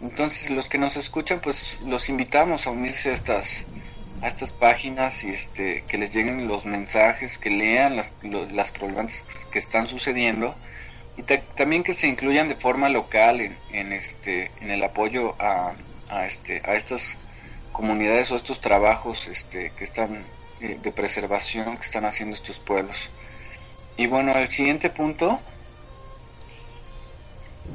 [0.00, 3.66] Entonces, los que nos escuchan, pues los invitamos a unirse a estas
[4.20, 8.72] a estas páginas y este que les lleguen los mensajes, que lean las lo- las
[8.72, 10.58] problemáticas que están sucediendo
[11.16, 13.40] y ta- también que se incluyan de forma local
[13.70, 15.74] en este en el apoyo a
[16.12, 17.02] a este a estas
[17.72, 20.24] comunidades o estos trabajos este que están
[20.60, 22.96] eh, de preservación que están haciendo estos pueblos
[23.96, 25.38] Y bueno, el siguiente punto.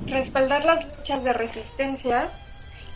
[0.07, 2.29] Respaldar las luchas de resistencia,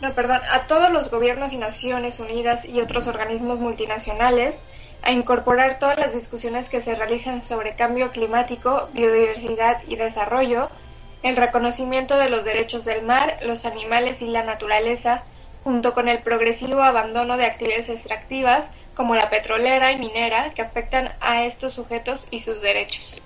[0.00, 4.62] no, perdón, a todos los gobiernos y Naciones Unidas y otros organismos multinacionales
[5.02, 10.70] a incorporar todas las discusiones que se realizan sobre cambio climático, biodiversidad y desarrollo,
[11.22, 15.22] el reconocimiento de los derechos del mar, los animales y la naturaleza,
[15.64, 21.12] junto con el progresivo abandono de actividades extractivas como la petrolera y minera que afectan
[21.20, 23.22] a estos sujetos y sus derechos.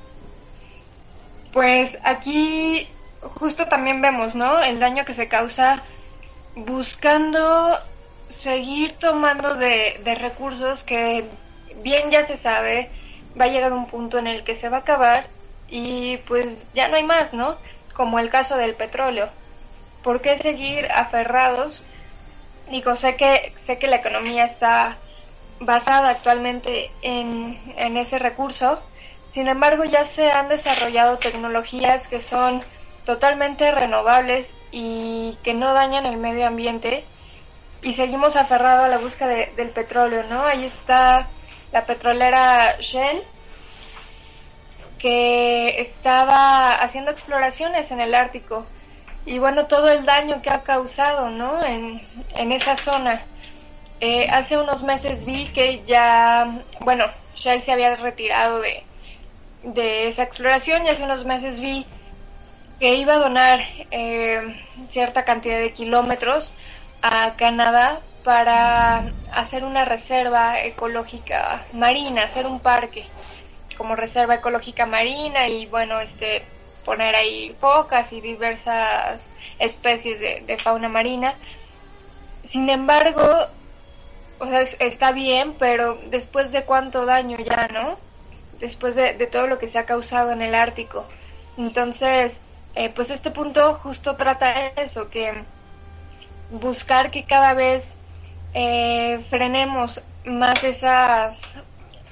[1.52, 2.88] Pues aquí
[3.20, 4.62] justo también vemos, ¿no?
[4.62, 5.82] El daño que se causa
[6.54, 7.78] buscando
[8.28, 11.24] seguir tomando de, de recursos que
[11.82, 12.90] bien ya se sabe
[13.38, 15.26] va a llegar un punto en el que se va a acabar
[15.68, 17.56] y pues ya no hay más, ¿no?
[17.96, 19.28] Como el caso del petróleo.
[20.02, 21.82] ¿Por qué seguir aferrados?
[22.70, 24.98] Digo, sé que, sé que la economía está
[25.60, 28.80] basada actualmente en, en ese recurso,
[29.30, 32.62] sin embargo ya se han desarrollado tecnologías que son
[33.04, 37.04] totalmente renovables y que no dañan el medio ambiente
[37.82, 40.44] y seguimos aferrados a la búsqueda del petróleo, ¿no?
[40.44, 41.28] Ahí está
[41.72, 43.22] la petrolera Shell
[44.98, 48.66] que estaba haciendo exploraciones en el Ártico
[49.26, 51.62] y bueno, todo el daño que ha causado, ¿no?
[51.64, 52.00] En,
[52.36, 53.22] en esa zona.
[54.00, 58.84] Eh, hace unos meses vi que ya, bueno, Shell se había retirado de,
[59.64, 61.86] de esa exploración y hace unos meses vi
[62.78, 66.54] que iba a donar eh, cierta cantidad de kilómetros
[67.02, 73.06] a Canadá para hacer una reserva ecológica marina, hacer un parque
[73.76, 76.44] como reserva ecológica marina y bueno, este
[76.84, 79.22] poner ahí focas y diversas
[79.58, 81.34] especies de, fauna marina.
[82.44, 83.22] Sin embargo,
[84.38, 87.98] o sea, está bien, pero después de cuánto daño ya, ¿no?
[88.60, 91.04] Después de, de todo lo que se ha causado en el Ártico.
[91.58, 92.42] Entonces,
[92.76, 95.32] eh, pues este punto justo trata eso, que
[96.50, 97.96] buscar que cada vez
[98.52, 101.56] eh, frenemos más esas,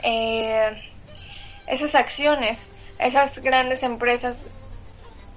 [0.02, 0.93] eh,
[1.66, 4.48] esas acciones, esas grandes empresas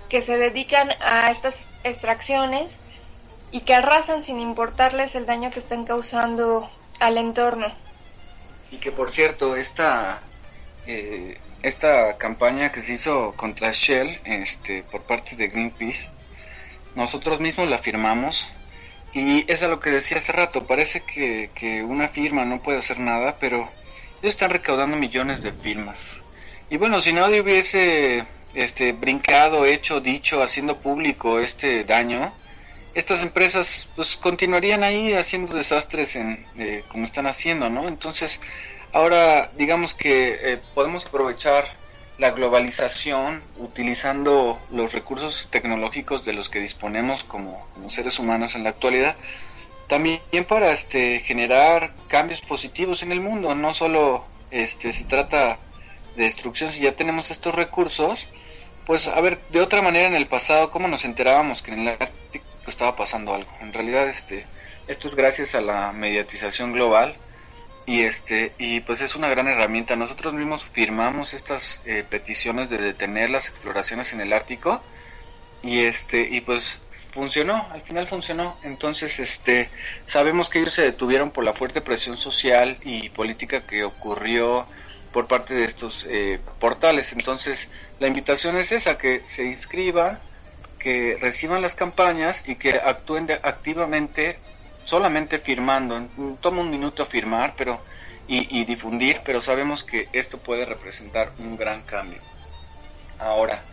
[0.10, 2.80] que se dedican a estas extracciones
[3.52, 6.70] y que arrasan sin importarles el daño que están causando
[7.00, 7.68] al entorno.
[8.72, 10.22] Y que por cierto, esta
[10.86, 16.10] eh, esta campaña que se hizo contra Shell este, por parte de Greenpeace,
[16.96, 18.48] nosotros mismos la firmamos
[19.14, 22.80] y es a lo que decía hace rato, parece que, que una firma no puede
[22.80, 23.70] hacer nada, pero
[24.22, 25.98] ellos están recaudando millones de firmas.
[26.70, 32.34] Y bueno, si nadie hubiese este, brincado, hecho, dicho, haciendo público este daño,
[32.94, 37.88] estas empresas pues continuarían ahí haciendo desastres en, eh, como están haciendo, ¿no?
[37.88, 38.40] Entonces,
[38.94, 41.66] Ahora, digamos que eh, podemos aprovechar
[42.18, 48.72] la globalización utilizando los recursos tecnológicos de los que disponemos como, seres humanos en la
[48.72, 49.16] actualidad,
[49.88, 53.54] también para este, generar cambios positivos en el mundo.
[53.56, 55.60] No solo este, se trata
[56.18, 58.28] de destrucción, si ya tenemos estos recursos,
[58.86, 61.88] pues a ver, de otra manera en el pasado, ¿cómo nos enterábamos que en el
[61.90, 63.52] Ártico estaba pasando algo?
[63.62, 64.46] En realidad, este,
[64.88, 67.16] esto es gracias a la mediatización global
[67.86, 72.78] y este y pues es una gran herramienta nosotros mismos firmamos estas eh, peticiones de
[72.78, 74.82] detener las exploraciones en el Ártico
[75.64, 76.80] y este y pues
[77.12, 79.70] funcionó al final funcionó entonces este
[80.06, 84.68] sabemos que ellos se detuvieron por la fuerte presión social y política que ocurrió
[85.12, 90.20] por parte de estos eh, portales entonces la invitación es esa que se inscriban
[90.80, 94.38] que reciban las campañas y que actúen activamente
[94.86, 96.08] solamente firmando,
[96.40, 97.82] toma un minuto firmar pero
[98.28, 102.20] y, difundir, pero sabemos que esto puede representar un gran cambio.
[103.20, 103.64] Ahora,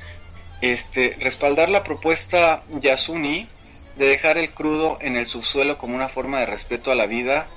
[0.61, 3.49] este, respaldar la propuesta Yasuni
[3.97, 7.49] de dejar el crudo en el subsuelo como una forma de respeto a la vida,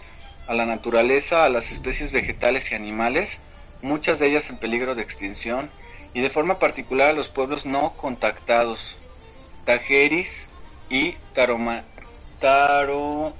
[0.47, 3.41] a la naturaleza, a las especies vegetales y animales,
[3.81, 5.69] muchas de ellas en peligro de extinción,
[6.13, 8.97] y de forma particular a los pueblos no contactados,
[9.65, 10.49] Tajeris
[10.89, 11.83] y Taroma,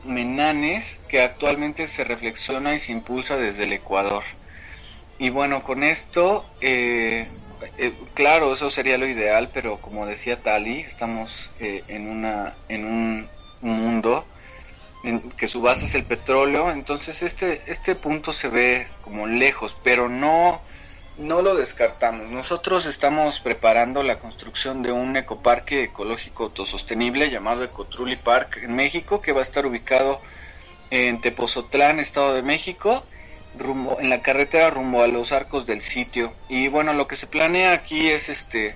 [0.03, 4.23] Menanes que actualmente se reflexiona y se impulsa desde el Ecuador.
[5.19, 7.27] Y bueno, con esto, eh,
[7.77, 12.85] eh, claro, eso sería lo ideal, pero como decía Tali, estamos eh, en, una, en
[12.85, 13.29] un
[13.61, 14.25] mundo
[15.03, 19.75] en que su base es el petróleo, entonces este, este punto se ve como lejos,
[19.83, 20.61] pero no
[21.17, 22.29] no lo descartamos.
[22.29, 29.21] Nosotros estamos preparando la construcción de un ecoparque ecológico autosostenible llamado Ecotruli Park en México,
[29.21, 30.21] que va a estar ubicado
[30.91, 33.03] en Tepozotlán, Estado de México.
[33.57, 37.25] rumbo en la carretera rumbo a los arcos del sitio y bueno lo que se
[37.25, 38.75] planea aquí es este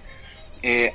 [0.64, 0.94] eh,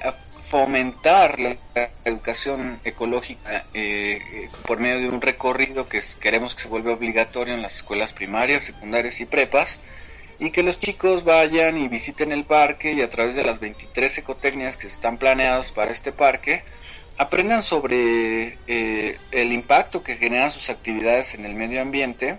[0.48, 1.56] fomentar la,
[2.04, 7.54] educación ecológica eh, eh, por medio de un recorrido que queremos que se vuelva obligatorio
[7.54, 9.78] en las escuelas primarias, secundarias y prepas
[10.38, 14.18] y que los chicos vayan y visiten el parque y a través de las 23
[14.18, 16.62] ecotecnias que están planeadas para este parque
[17.18, 22.36] aprendan sobre el impacto que generan sus actividades en el medio ambiente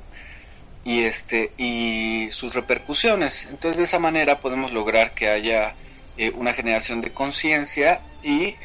[0.88, 3.47] y este y sus repercusiones.
[3.49, 5.76] Entonces de esa manera podemos lograr que haya
[6.18, 8.55] eh, una generación de conciencia y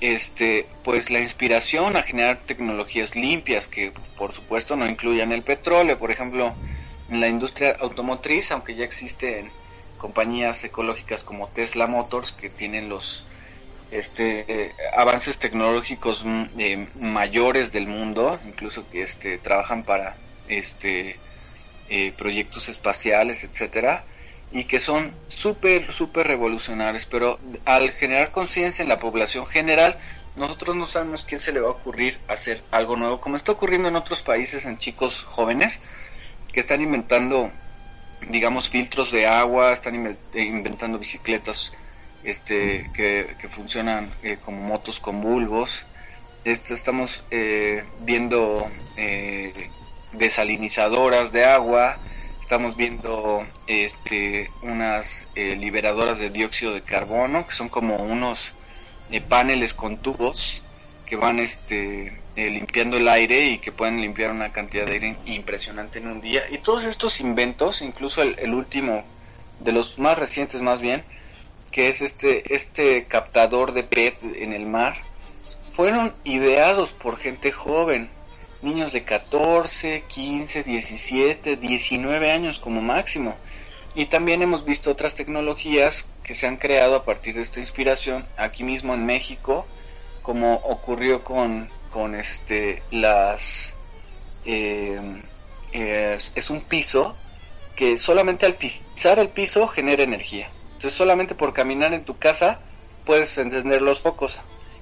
[0.00, 5.98] este pues la inspiración a generar tecnologías limpias que por supuesto no incluyan el petróleo.
[5.98, 6.54] Por ejemplo
[7.10, 9.50] en la industria automotriz aunque ya existen
[9.96, 13.24] compañías ecológicas como Tesla Motors que tienen los
[13.90, 20.16] este eh, avances tecnológicos mm, eh, mayores del mundo incluso que este trabajan para
[20.48, 21.18] este
[22.18, 24.04] proyectos espaciales etcétera
[24.50, 29.98] y que son súper, súper revolucionarios, pero al generar conciencia en la población general,
[30.36, 33.88] nosotros no sabemos quién se le va a ocurrir hacer algo nuevo, como está ocurriendo
[33.88, 35.78] en otros países en chicos jóvenes
[36.52, 37.50] que están inventando,
[38.28, 41.72] digamos, filtros de agua, están eh, inventando bicicletas
[42.24, 45.84] este, que, funcionan eh, como motos con bulbos.
[46.44, 48.70] Este, estamos eh, viendo
[50.12, 51.98] desalinizadoras de agua,
[52.48, 58.54] estamos viendo este, unas eh, liberadoras de dióxido de carbono, que son como unos
[59.10, 60.62] eh, paneles con tubos
[61.04, 65.16] que van este, eh, limpiando el aire y que pueden limpiar una cantidad de aire
[65.26, 66.44] impresionante en un día.
[66.50, 69.04] Y todos estos inventos, incluso el, el último,
[69.60, 71.04] de los más recientes más bien,
[71.70, 74.96] que es este, este captador de PET en el mar,
[75.68, 78.08] fueron ideados por gente joven
[78.62, 83.36] niños de 14, 15, 17, 19 años como máximo.
[83.94, 88.26] Y también hemos visto otras tecnologías que se han creado a partir de esta inspiración
[88.36, 89.66] aquí mismo en México,
[90.22, 93.74] como ocurrió con, con este, las...
[94.44, 95.00] Eh,
[95.72, 97.14] es un piso
[97.76, 100.50] que solamente al pisar el piso genera energía.
[100.72, 102.60] Entonces solamente por caminar en tu casa
[103.04, 104.40] puedes encender los focos.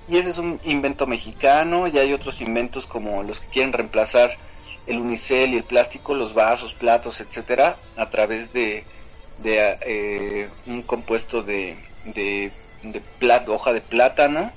[0.09, 4.37] Y ese es un invento mexicano, y hay otros inventos como los que quieren reemplazar
[4.87, 8.85] el unicel y el plástico, los vasos, platos, etcétera, a través de,
[9.39, 12.53] de eh, un compuesto de, de,
[13.49, 14.53] hoja de plátano.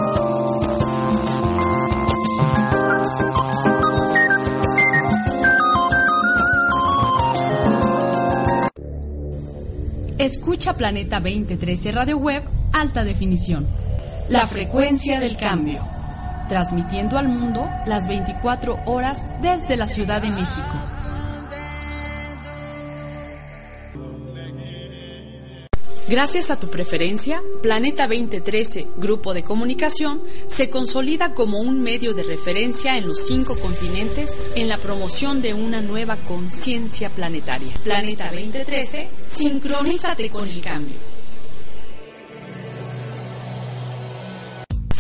[10.20, 12.44] Escucha Planeta 2013 Radio Web
[12.74, 13.66] Alta Definición.
[14.30, 15.82] La frecuencia del cambio
[16.52, 20.68] transmitiendo al mundo las 24 horas desde la Ciudad de México.
[26.10, 32.24] Gracias a tu preferencia, Planeta 2013, Grupo de Comunicación, se consolida como un medio de
[32.24, 37.72] referencia en los cinco continentes en la promoción de una nueva conciencia planetaria.
[37.86, 41.11] Planeta 2013, sincronízate con el cambio.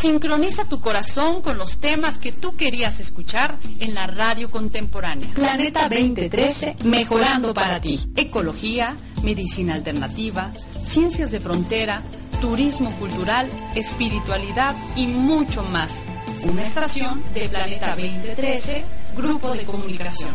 [0.02, 5.30] Sincroniza tu corazón con los temas que tú querías escuchar en la radio contemporánea.
[5.36, 8.00] Planeta 2013, mejorando para ti.
[8.16, 10.52] Ecología, medicina alternativa,
[10.84, 12.02] ciencias de frontera,
[12.40, 16.04] turismo cultural, espiritualidad y mucho más.
[16.42, 18.84] Una estación de Planeta 2013,
[19.16, 20.34] Grupo de Comunicación.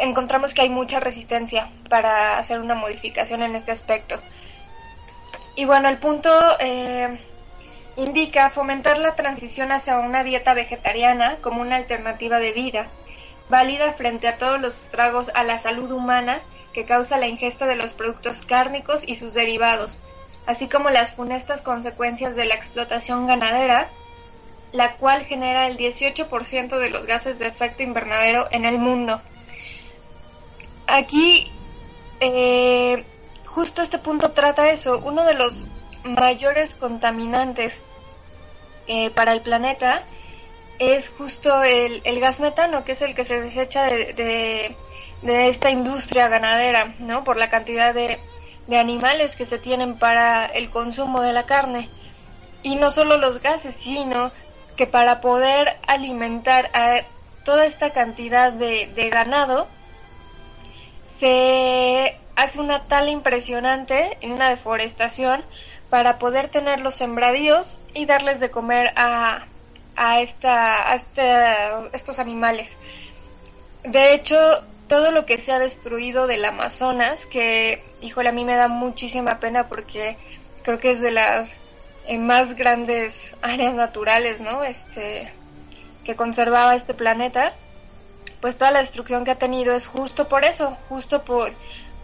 [0.00, 4.20] encontramos que hay mucha resistencia para hacer una modificación en este aspecto.
[5.54, 6.30] Y bueno, el punto...
[6.60, 7.18] Eh,
[7.96, 12.86] indica fomentar la transición hacia una dieta vegetariana como una alternativa de vida,
[13.48, 16.40] válida frente a todos los estragos a la salud humana
[16.72, 20.00] que causa la ingesta de los productos cárnicos y sus derivados,
[20.46, 23.90] así como las funestas consecuencias de la explotación ganadera,
[24.72, 29.20] la cual genera el 18% de los gases de efecto invernadero en el mundo.
[30.86, 31.52] Aquí,
[32.20, 33.04] eh,
[33.54, 35.64] justo este punto trata eso, uno de los
[36.04, 37.82] mayores contaminantes
[38.86, 40.02] eh, para el planeta
[40.78, 44.74] es justo el, gas metano, que es el que se desecha de,
[45.22, 47.22] de, esta industria ganadera, ¿no?
[47.22, 48.18] Por la cantidad de,
[48.66, 51.88] de animales que se tienen para el consumo de la carne.
[52.64, 54.32] Y no solo los gases, sino
[54.76, 57.02] que para poder alimentar a
[57.44, 59.68] toda esta cantidad de ganado,
[61.20, 65.42] se hace una tala impresionante en una deforestación
[65.90, 69.46] para poder tener los sembradíos y darles de comer a,
[69.96, 70.96] a, esta, a
[71.92, 72.76] estos animales.
[73.84, 74.36] De hecho,
[74.88, 79.38] todo lo que se ha destruido del Amazonas, que, híjole, a mí me da muchísima
[79.40, 80.16] pena porque
[80.62, 81.58] creo que es de las
[82.06, 84.62] eh, más grandes áreas naturales, ¿no?
[84.64, 85.32] Este,
[86.04, 87.54] que conservaba este planeta,
[88.40, 91.52] pues toda la destrucción que ha tenido es justo por eso, justo por,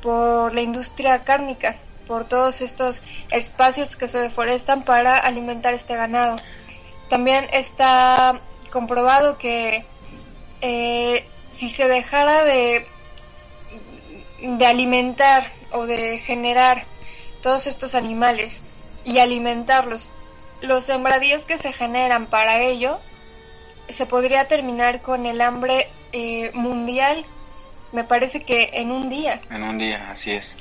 [0.03, 1.76] por la industria cárnica
[2.09, 6.40] por todos estos espacios que se deforestan para alimentar este ganado.
[7.09, 8.40] También está
[8.72, 9.84] comprobado que
[10.62, 12.86] eh, si se dejara de,
[14.40, 16.84] de alimentar o de generar
[17.42, 18.62] todos estos animales
[19.05, 20.12] y alimentarlos,
[20.61, 22.99] los sembradíos que se generan para ello,
[23.88, 27.24] se podría terminar con el hambre eh, mundial,
[27.93, 29.41] me parece que en un día.
[29.51, 30.57] En un día, así es.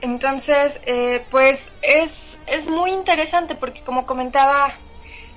[0.00, 4.72] Entonces, eh, pues es, es muy interesante porque como comentaba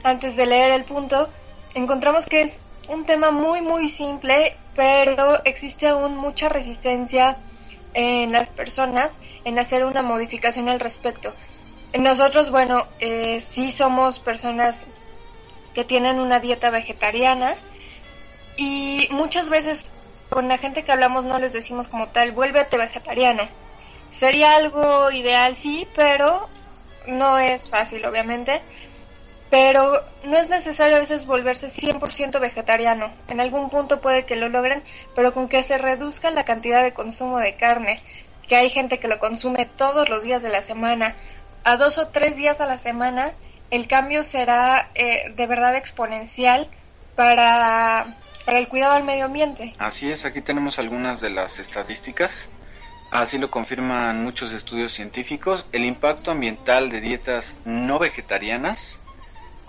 [0.03, 1.29] antes de leer el punto,
[1.73, 7.37] encontramos que es un tema muy muy simple, pero existe aún mucha resistencia
[7.93, 11.33] en las personas en hacer una modificación al respecto.
[11.97, 14.85] Nosotros, bueno, eh, sí somos personas
[15.75, 17.55] que tienen una dieta vegetariana
[18.57, 19.91] y muchas veces
[20.34, 23.47] con la gente que hablamos no les decimos como tal, vuélvete vegetariano
[24.11, 26.47] Sería algo ideal, sí, pero
[27.07, 28.61] no es fácil, obviamente.
[29.49, 33.11] Pero no es necesario a veces volverse 100% vegetariano.
[33.27, 34.84] En algún punto puede que lo logren,
[35.15, 38.01] pero con que se reduzca la cantidad de consumo de carne,
[38.47, 41.15] que hay gente que lo consume todos los días de la semana,
[41.63, 43.31] a dos o tres días a la semana,
[43.71, 46.69] el cambio será eh, de verdad exponencial
[47.15, 48.15] para,
[48.45, 49.75] para el cuidado del medio ambiente.
[49.77, 52.49] Así es, aquí tenemos algunas de las estadísticas.
[53.11, 55.65] Así lo confirman muchos estudios científicos.
[55.71, 58.99] El impacto ambiental de dietas no vegetarianas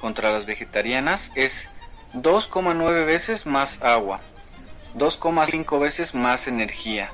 [0.00, 1.68] contra las vegetarianas es
[2.14, 4.20] 2,9 veces más agua,
[4.96, 7.10] 2,5 veces más energía,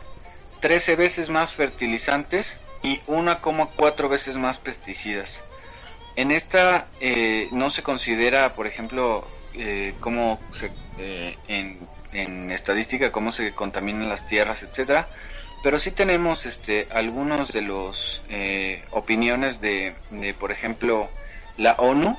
[0.60, 5.42] 13 veces más fertilizantes y 1,4 veces más pesticidas.
[6.16, 13.30] En esta eh, no se considera, por ejemplo, eh, cómo se, eh, en, estadística cómo
[13.30, 15.08] se contaminan las tierras, etcétera,
[15.62, 21.08] pero sí tenemos este algunos de los eh, opiniones de, de, por ejemplo,
[21.56, 22.18] la ONU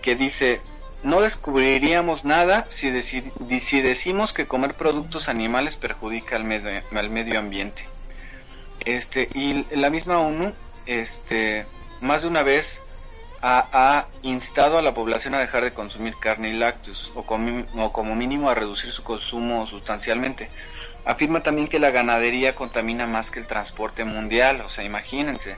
[0.00, 0.60] que dice
[1.02, 7.38] no descubriríamos nada si, si decimos que comer productos animales perjudica al medio, al medio
[7.38, 7.86] ambiente.
[8.84, 10.52] Este, y la misma ONU,
[10.86, 11.66] este,
[12.00, 12.81] más de una vez
[13.42, 18.48] ha, instado a la población a dejar de consumir carne y lácteos, o como mínimo
[18.48, 20.48] a reducir su consumo sustancialmente.
[21.04, 25.56] Afirma también que la ganadería contamina más que el transporte mundial, o sea, imagínense.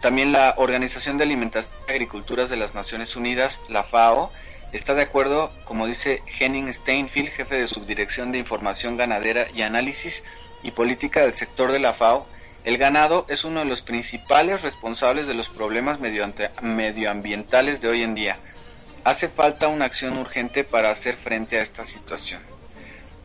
[0.00, 4.32] También la Organización de Alimentación y Agriculturas de las Naciones Unidas, la FAO,
[4.72, 10.24] está de acuerdo, como dice Henning Steinfield, jefe de Subdirección de Información Ganadera y Análisis
[10.62, 12.26] y Política del sector de la FAO,
[12.64, 18.14] el ganado es uno de los principales responsables de los problemas medioambientales de hoy en
[18.14, 18.38] día.
[19.04, 22.40] Hace falta una acción urgente para hacer frente a esta situación.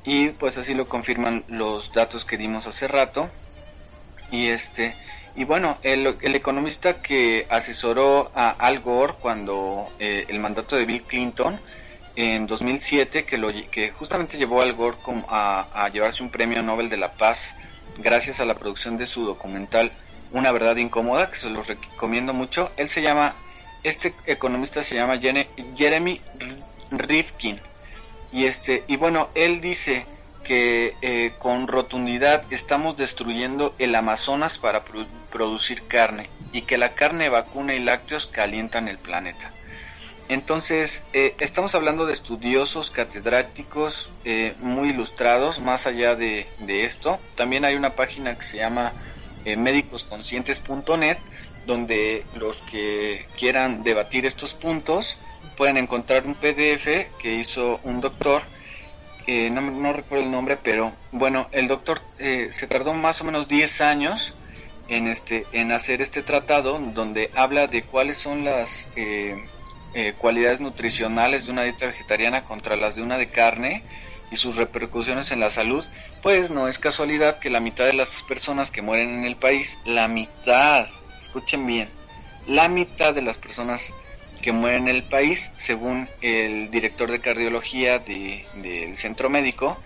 [0.04, 3.30] Y pues así lo confirman los datos que dimos hace rato.
[4.32, 4.96] Y este
[5.36, 11.04] y bueno, el, economista que asesoró a Al Gore cuando eh, el mandato de Bill
[11.04, 11.60] Clinton
[12.16, 14.98] en 2007, que, lo, que justamente llevó a Al Gore
[15.30, 17.56] a, a llevarse un premio Nobel de la Paz
[17.98, 19.92] gracias a la producción de su documental
[20.32, 22.72] Una verdad incómoda, que se los recomiendo mucho.
[22.76, 23.36] Él se llama,
[23.84, 26.22] este economista se llama Jeremy
[26.92, 27.62] Rifkin.
[28.34, 30.06] Y este, y bueno, él dice
[30.44, 34.84] que eh, con rotundidad estamos destruyendo el Amazonas para
[35.32, 39.52] producir carne y que la carne vacuna y lácteos calientan el planeta.
[40.30, 47.20] Entonces, eh, estamos hablando de estudiosos, catedráticos, eh, muy ilustrados, más allá de, esto.
[47.36, 48.92] También hay una página que se llama
[49.46, 51.18] eh, médicosconscientes.net,
[51.66, 55.18] donde los que quieran debatir estos puntos
[55.56, 58.44] pueden encontrar un PDF que hizo un doctor,
[59.28, 63.82] no, no, recuerdo el nombre, pero bueno, el doctor se tardó más o menos 10
[63.82, 64.34] años
[64.88, 69.36] en, este, en hacer este tratado, donde habla de cuáles son las eh,
[70.20, 73.84] cualidades nutricionales de una dieta vegetariana contra las de una de carne
[74.32, 75.86] y sus repercusiones en la salud,
[76.22, 79.80] pues no es casualidad que la mitad de las personas que mueren en el país,
[79.86, 81.90] la mitad, escuchen bien,
[82.46, 83.94] la mitad de las personas
[84.42, 89.78] que mueren en el país, según el director de cardiología del centro médico,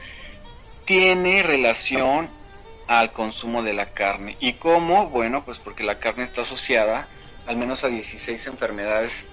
[0.85, 2.29] tiene relación
[2.87, 4.35] al consumo de la carne.
[4.39, 5.07] ¿Y cómo?
[5.07, 7.07] Bueno, pues porque la carne está asociada
[7.47, 9.27] al menos a 16 enfermedades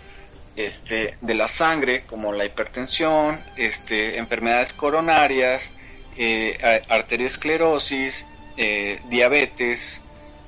[0.59, 5.71] este, de la sangre, como la hipertensión, este, enfermedades coronarias,
[6.17, 10.01] eh, arteriosclerosis, eh, diabetes,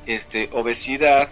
[0.06, 1.28] este, obesidad,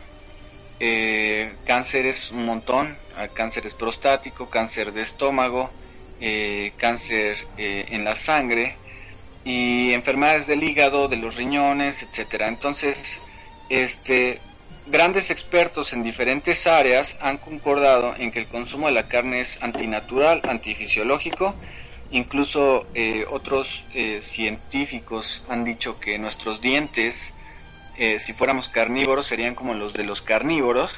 [0.79, 2.97] eh, cánceres un montón,
[3.35, 5.71] cánceres prostático, cáncer de estómago,
[6.77, 8.77] cáncer en la sangre
[9.45, 12.47] y enfermedades del hígado, de los riñones, etcétera.
[12.47, 13.21] Entonces,
[13.71, 14.41] este,
[14.91, 19.63] Grandes expertos en diferentes áreas han concordado en que el consumo de la carne es
[19.63, 21.55] antinatural, antifisiológico.
[22.11, 27.35] Incluso eh, otros eh, científicos han dicho que nuestros dientes,
[27.99, 30.91] eh, si fuéramos carnívoros, serían como los de los carnívoros,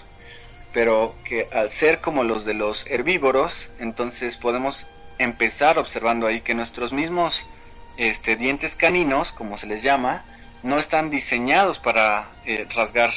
[0.72, 4.86] pero que al ser como los de los herbívoros, entonces podemos
[5.18, 7.45] empezar observando ahí que nuestros mismos
[7.97, 10.24] este, dientes caninos, como se les llama,
[10.62, 12.28] no están diseñados para
[12.72, 13.11] rasgar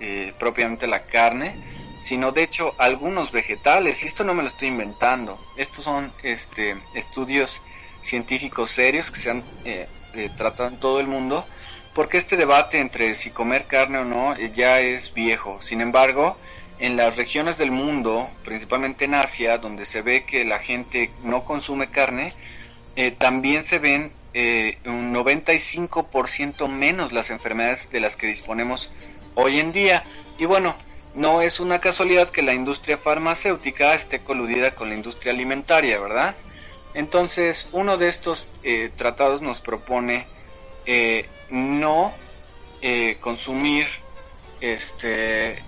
[0.00, 1.56] eh, propiamente la carne,
[2.04, 4.04] sino de hecho algunos vegetales.
[4.04, 5.44] Y esto no me lo estoy inventando.
[5.56, 7.60] Estos son este, estudios
[8.00, 11.44] científicos serios que se han eh, eh, tratado en todo el mundo,
[11.94, 15.58] porque este debate entre si comer carne o no ya es viejo.
[15.62, 16.36] Sin embargo,
[16.78, 21.44] en las regiones del mundo, principalmente en Asia, donde se ve que la gente no
[21.44, 22.34] consume carne,
[23.18, 24.12] también se ven
[24.84, 28.90] un 95% menos las enfermedades de las que disponemos
[29.38, 30.04] hoy en día.
[30.36, 30.74] Y bueno,
[31.14, 36.34] no es una casualidad que la industria farmacéutica esté coludida con la industria alimentaria, ¿verdad?
[36.94, 40.26] Entonces, uno de estos eh, tratados nos propone
[40.86, 42.12] eh, no
[42.82, 43.86] eh, consumir
[44.60, 45.62] este,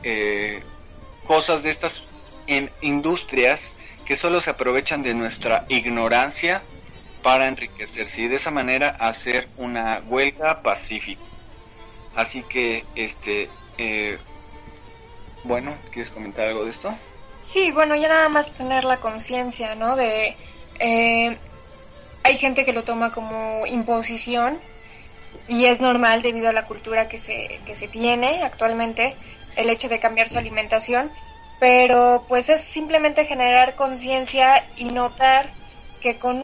[1.27, 2.03] cosas de estas
[2.49, 3.73] en industrias
[4.05, 6.63] que solo se aprovechan de nuestra ignorancia
[7.23, 11.23] para enriquecerse y de esa manera hacer una huelga pacífica.
[12.17, 13.49] Así que, este,
[13.81, 14.19] eh,
[15.43, 16.95] bueno, ¿quieres comentar algo de esto?
[17.41, 19.97] Sí, bueno, ya nada más tener la conciencia, ¿no?
[19.97, 20.37] De,
[20.79, 21.39] eh,
[22.23, 24.59] hay gente que lo toma como imposición
[25.49, 29.17] y es normal debido a la cultura que se, que se tiene actualmente
[29.57, 31.11] el hecho de cambiar su alimentación,
[31.59, 35.51] pero pues es simplemente generar conciencia y notar
[36.03, 36.39] que con